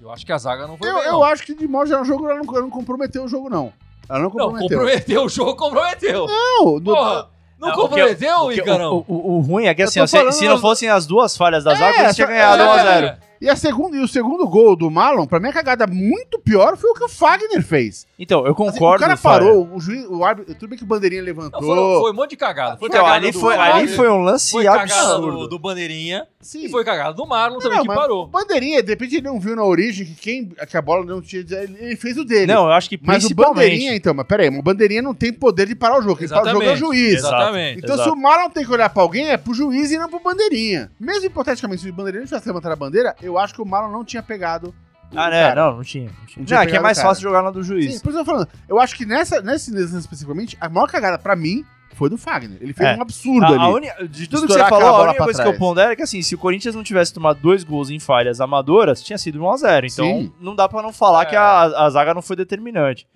Eu 0.00 0.10
acho 0.10 0.24
que 0.26 0.32
a 0.32 0.38
zaga 0.38 0.66
não 0.66 0.76
foi 0.76 0.88
Eu, 0.88 0.94
bem, 0.94 1.04
eu 1.04 1.12
não. 1.12 1.22
acho 1.24 1.44
que 1.44 1.54
de 1.54 1.66
modo 1.68 1.86
geral 1.86 2.02
o 2.02 2.04
jogo 2.04 2.28
ela 2.28 2.40
não, 2.42 2.52
ela 2.54 2.62
não 2.62 2.70
comprometeu 2.70 3.24
o 3.24 3.28
jogo, 3.28 3.48
não. 3.48 3.72
Ela 4.08 4.18
não 4.18 4.24
Não, 4.24 4.30
comprometeu. 4.30 4.78
comprometeu 4.78 5.24
o 5.24 5.28
jogo, 5.28 5.54
comprometeu. 5.56 6.26
Não, 6.26 6.80
do- 6.80 6.92
Porra, 6.92 7.28
não 7.58 7.68
Não, 7.68 7.74
comprometeu, 7.76 8.52
Icarão? 8.52 9.04
O, 9.08 9.12
o- 9.14 9.36
o 9.36 9.40
ruim 9.40 9.66
é 9.66 9.74
que 9.74 9.82
assim, 9.82 10.04
se, 10.06 10.32
se 10.32 10.48
não 10.48 10.58
fossem 10.58 10.88
as 10.88 11.06
duas 11.06 11.36
falhas 11.36 11.62
da 11.62 11.74
zaga, 11.74 11.98
É, 11.98 12.04
eles 12.04 12.16
tinham 12.16 12.26
só- 12.28 12.32
ganhado 12.34 12.62
é, 12.62 12.66
1x0. 12.66 13.18
E, 13.42 13.48
a 13.48 13.56
segunda, 13.56 13.96
e 13.96 14.00
o 14.00 14.06
segundo 14.06 14.46
gol 14.48 14.76
do 14.76 14.88
Marlon, 14.88 15.26
pra 15.26 15.40
mim, 15.40 15.48
a 15.48 15.52
cagada 15.52 15.84
muito 15.86 16.38
pior 16.38 16.76
foi 16.76 16.90
o 16.90 16.94
que 16.94 17.02
o 17.02 17.08
Fagner 17.08 17.60
fez. 17.62 18.06
Então, 18.16 18.40
eu 18.46 18.52
Assim, 18.52 18.54
concordo. 18.54 18.96
o 19.04 19.06
cara 19.08 19.16
parou, 19.16 19.68
o 19.74 19.80
juiz, 19.80 20.06
o 20.08 20.24
árbitro, 20.24 20.54
tudo 20.54 20.68
bem 20.68 20.78
que 20.78 20.84
o 20.84 20.86
bandeirinha 20.86 21.20
Não, 21.22 21.26
levantou. 21.26 21.60
foi, 21.60 22.00
foi 22.02 22.10
um 22.12 22.14
monte 22.14 22.30
de 22.30 22.36
cagada. 22.36 22.76
Foi 22.76 22.88
Então, 22.88 23.00
cagada 23.00 23.16
ali 23.16 23.32
do 23.32 23.40
foi, 23.40 23.56
ali 23.56 23.88
foi 23.88 24.08
um 24.08 24.22
lance 24.22 24.52
foi 24.52 24.62
cagada 24.64 24.94
absurdo. 24.94 25.38
do, 25.38 25.48
do 25.48 25.58
Bandeirinha 25.58 26.24
Sim. 26.40 26.66
e 26.66 26.68
foi 26.68 26.84
cagada 26.84 27.14
do 27.14 27.26
Marlon 27.26 27.58
também, 27.58 27.78
Não, 27.78 27.84
que 27.84 27.92
parou. 27.92 28.28
Bandeirinha, 28.28 28.80
de 28.80 28.90
repente 28.90 29.16
ele 29.16 29.26
não 29.26 29.40
viu 29.40 29.56
na 29.56 29.64
origem 29.64 30.06
que, 30.06 30.14
quem, 30.14 30.46
que 30.46 30.76
a 30.76 30.82
bola 30.82 31.04
não 31.04 31.20
tinha. 31.20 31.44
Ele 31.80 31.96
fez 31.96 32.16
o 32.16 32.24
dele. 32.24 32.46
Não, 32.46 32.66
eu 32.66 32.72
acho 32.72 32.88
que 32.88 32.98
mas 33.02 33.24
o 33.24 33.34
bandeirinha, 33.34 33.96
então, 33.96 34.14
mas 34.14 34.24
peraí, 34.26 34.48
o 34.50 34.62
bandeirinha 34.62 35.02
não 35.02 35.14
tem 35.14 35.32
poder 35.32 35.66
de 35.66 35.74
parar 35.74 35.98
o 35.98 36.02
jogo. 36.02 36.16
Quem 36.16 36.28
para 36.28 36.44
o 36.46 36.48
jogo 36.48 36.62
é 36.62 36.72
o 36.74 36.76
juiz. 36.76 37.14
Exatamente. 37.14 37.78
Então, 37.78 37.96
Exato. 37.96 38.08
se 38.10 38.14
o 38.16 38.20
Marlon 38.20 38.50
tem 38.50 38.64
que 38.64 38.70
olhar 38.72 38.88
pra 38.88 39.02
alguém, 39.02 39.30
é 39.30 39.36
pro 39.36 39.52
juiz 39.52 39.90
e 39.90 39.98
não 39.98 40.08
pro 40.08 40.20
bandeirinha. 40.20 40.92
Mesmo 41.00 41.26
hipoteticamente, 41.26 41.82
se 41.82 41.88
o 41.88 41.92
bandeirinha 41.92 42.20
não 42.20 42.28
tivesse 42.28 42.46
levantado 42.46 42.72
a 42.72 42.76
bandeira, 42.76 43.16
eu 43.20 43.31
acho 43.38 43.54
que 43.54 43.62
o 43.62 43.66
Marlon 43.66 43.90
não 43.92 44.04
tinha 44.04 44.22
pegado. 44.22 44.74
Ah, 45.14 45.28
né? 45.28 45.54
Não, 45.54 45.76
não 45.76 45.82
tinha. 45.82 46.06
Não, 46.10 46.26
tinha. 46.26 46.56
Não 46.56 46.62
é 46.62 46.66
que 46.66 46.76
é 46.76 46.80
mais 46.80 47.00
fácil 47.00 47.22
jogar 47.22 47.42
na 47.42 47.50
do 47.50 47.62
Sim, 47.62 47.68
juiz. 47.68 48.00
por 48.02 48.08
isso 48.10 48.18
eu 48.18 48.24
tô 48.24 48.30
falando. 48.30 48.48
Eu 48.68 48.80
acho 48.80 48.96
que 48.96 49.04
nessa, 49.04 49.42
nesse 49.42 49.70
lance 49.70 49.96
especificamente, 49.98 50.56
a 50.60 50.68
maior 50.70 50.86
cagada 50.88 51.18
pra 51.18 51.36
mim 51.36 51.62
foi 51.94 52.08
do 52.08 52.16
Fagner. 52.16 52.56
Ele 52.62 52.72
fez 52.72 52.88
É. 52.88 52.96
um 52.96 53.02
absurdo 53.02 53.44
A- 53.44 53.48
ali. 53.48 53.58
a 53.58 53.68
uni- 53.68 54.08
de 54.08 54.26
tudo 54.26 54.46
que 54.46 54.54
você 54.54 54.60
falou, 54.66 54.88
a 54.88 55.02
única 55.04 55.22
coisa 55.22 55.38
que 55.40 55.44
trás. 55.44 55.54
eu 55.54 55.58
pondero 55.58 55.92
é 55.92 55.96
que 55.96 56.02
assim, 56.02 56.22
se 56.22 56.34
o 56.34 56.38
Corinthians 56.38 56.74
não 56.74 56.82
tivesse 56.82 57.12
tomado 57.12 57.40
dois 57.42 57.62
gols 57.62 57.90
em 57.90 57.98
falhas 58.00 58.40
amadoras, 58.40 59.02
tinha 59.02 59.18
sido 59.18 59.38
1x0. 59.38 59.84
Então 59.92 60.06
Sim. 60.06 60.32
não 60.40 60.54
dá 60.56 60.66
pra 60.66 60.80
não 60.80 60.92
falar 60.94 61.24
É. 61.24 61.26
que 61.26 61.36
a, 61.36 61.60
a 61.64 61.90
zaga 61.90 62.14
não 62.14 62.22
foi 62.22 62.34
determinante. 62.36 63.06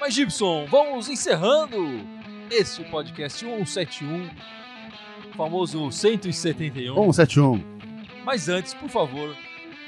Mas, 0.00 0.14
Gibson, 0.14 0.66
vamos 0.70 1.08
encerrando 1.08 1.76
este 2.50 2.84
podcast 2.84 3.44
171, 3.44 4.30
o 5.32 5.36
famoso 5.36 5.90
171. 5.90 6.94
171. 6.94 7.64
Mas 8.24 8.48
antes, 8.48 8.72
por 8.74 8.88
favor, 8.88 9.34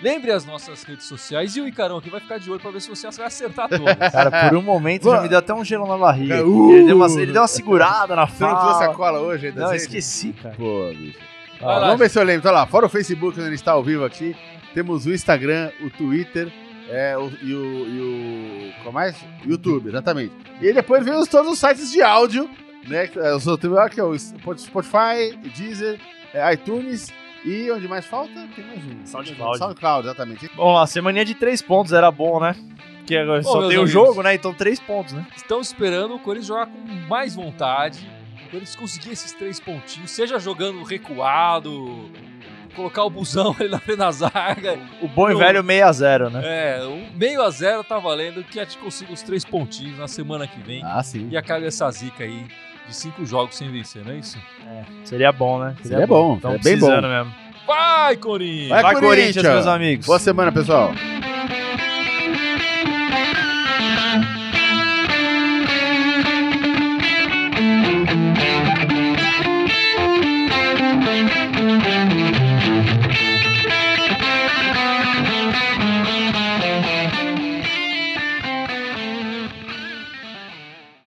lembre 0.02 0.30
as 0.30 0.44
nossas 0.44 0.82
redes 0.82 1.06
sociais 1.06 1.56
e 1.56 1.60
o 1.60 1.68
Icarão 1.68 1.98
aqui 1.98 2.10
vai 2.10 2.20
ficar 2.20 2.38
de 2.38 2.50
olho 2.50 2.60
pra 2.60 2.70
ver 2.70 2.80
se 2.80 2.88
você 2.88 3.08
vai 3.10 3.26
acertar 3.26 3.68
todas. 3.68 3.96
Cara, 4.12 4.48
por 4.48 4.58
um 4.58 4.62
momento 4.62 5.10
já 5.10 5.20
me 5.20 5.28
deu 5.28 5.38
até 5.38 5.54
um 5.54 5.64
gelo 5.64 5.86
na 5.86 5.96
barriga. 5.96 6.46
Uh! 6.46 6.72
ele, 6.72 6.86
deu 6.86 6.96
uma, 6.96 7.06
ele 7.06 7.32
deu 7.32 7.42
uma 7.42 7.48
segurada 7.48 8.14
na 8.14 8.26
Você 8.26 8.44
não 8.44 8.60
trouxe 8.60 8.84
a 8.84 8.88
cola 8.88 9.20
hoje 9.20 9.48
ainda? 9.48 9.62
Não, 9.62 9.68
Zé? 9.68 9.76
esqueci, 9.76 10.32
cara. 10.32 10.54
Pô, 10.54 10.90
bicho. 10.90 11.18
Vai 11.60 11.80
lá, 11.80 11.86
Vamos 11.86 11.98
ver 11.98 12.10
se 12.10 12.18
eu 12.18 12.22
lembro. 12.22 12.40
Então 12.40 12.52
lá, 12.52 12.66
fora 12.66 12.86
o 12.86 12.88
Facebook, 12.88 13.38
onde 13.38 13.48
gente 13.48 13.58
está 13.58 13.72
ao 13.72 13.82
vivo 13.82 14.04
aqui, 14.04 14.36
temos 14.74 15.06
o 15.06 15.12
Instagram, 15.12 15.70
o 15.80 15.88
Twitter 15.88 16.52
é, 16.88 17.16
o- 17.18 17.30
e, 17.42 17.52
o, 17.54 17.88
e 17.88 18.70
o. 18.70 18.82
Qual 18.82 18.92
mais? 18.92 19.16
YouTube, 19.44 19.88
exatamente. 19.88 20.32
E 20.60 20.68
aí 20.68 20.72
depois 20.72 21.04
vem 21.04 21.14
os, 21.14 21.28
todos 21.28 21.52
os 21.52 21.58
sites 21.58 21.90
de 21.90 22.02
áudio, 22.02 22.48
né? 22.86 23.06
que 23.08 23.18
é 23.18 23.34
Os 23.34 23.46
outros, 23.46 23.76
aqui, 23.78 24.00
ó, 24.00 24.08
o 24.08 24.18
Spotify, 24.18 25.36
Deezer, 25.56 25.98
é, 26.32 26.52
iTunes 26.54 27.12
e 27.44 27.70
onde 27.70 27.86
mais 27.88 28.04
falta? 28.06 28.32
Tem 28.54 28.64
mais 28.66 28.84
um. 28.84 29.04
SoundCloud. 29.06 29.58
SoundCloud, 29.58 30.06
exatamente. 30.08 30.50
Vamos 30.56 30.74
lá, 30.74 30.86
semaninha 30.86 31.24
de 31.24 31.34
três 31.34 31.60
pontos 31.62 31.92
era 31.92 32.10
bom, 32.10 32.40
né? 32.40 32.54
Porque 32.98 33.16
agora 33.16 33.40
Bom, 33.40 33.52
só 33.52 33.68
tem 33.68 33.78
o 33.78 33.86
jogo, 33.86 34.20
né? 34.22 34.34
Então 34.34 34.52
três 34.52 34.80
pontos, 34.80 35.12
né? 35.12 35.24
Estamos 35.36 35.68
esperando 35.68 36.14
o 36.16 36.18
Corinthians 36.18 36.48
jogar 36.48 36.66
com 36.66 36.78
mais 37.08 37.36
vontade. 37.36 38.04
O 38.34 38.50
Corinthians 38.50 38.74
conseguir 38.76 39.10
esses 39.12 39.32
três 39.32 39.60
pontinhos, 39.60 40.10
seja 40.10 40.38
jogando 40.40 40.82
recuado, 40.82 42.10
colocar 42.76 43.02
o 43.04 43.10
busão 43.10 43.56
ali 43.58 43.68
na 43.68 43.78
frente 43.80 43.98
da 43.98 44.10
zaga. 44.12 44.78
O 45.02 45.08
bom 45.08 45.30
e 45.30 45.34
velho 45.34 45.64
6x0, 45.64 46.30
né? 46.30 46.40
É, 46.44 46.86
um 46.86 47.06
meio 47.16 47.42
a 47.42 47.50
zero 47.50 47.82
tá 47.82 47.98
valendo 47.98 48.44
que 48.44 48.60
a 48.60 48.64
gente 48.64 48.78
consiga 48.78 49.12
os 49.12 49.22
três 49.22 49.44
pontinhos 49.44 49.98
na 49.98 50.06
semana 50.06 50.46
que 50.46 50.60
vem. 50.60 50.82
Ah, 50.84 51.02
sim. 51.02 51.28
E 51.30 51.36
acabe 51.36 51.66
essa 51.66 51.90
zica 51.90 52.22
aí 52.24 52.46
de 52.86 52.94
cinco 52.94 53.24
jogos 53.26 53.56
sem 53.56 53.70
vencer, 53.70 54.04
não 54.04 54.12
é 54.12 54.18
isso? 54.18 54.38
Seria 55.04 55.32
bom, 55.32 55.58
né? 55.58 55.74
Seria 55.82 56.06
bom, 56.06 56.36
Então 56.36 56.52
seria 56.52 56.62
bem 56.62 56.72
precisando 56.78 57.02
bom. 57.02 57.08
mesmo. 57.08 57.34
Vai, 57.66 58.16
Corinthians! 58.16 58.68
Vai, 58.68 58.82
Vai, 58.82 58.94
Corinthians, 58.94 59.18
Corinthians, 59.34 59.54
meus 59.54 59.66
amigos. 59.66 60.06
Boa 60.06 60.18
semana, 60.20 60.52
pessoal. 60.52 60.92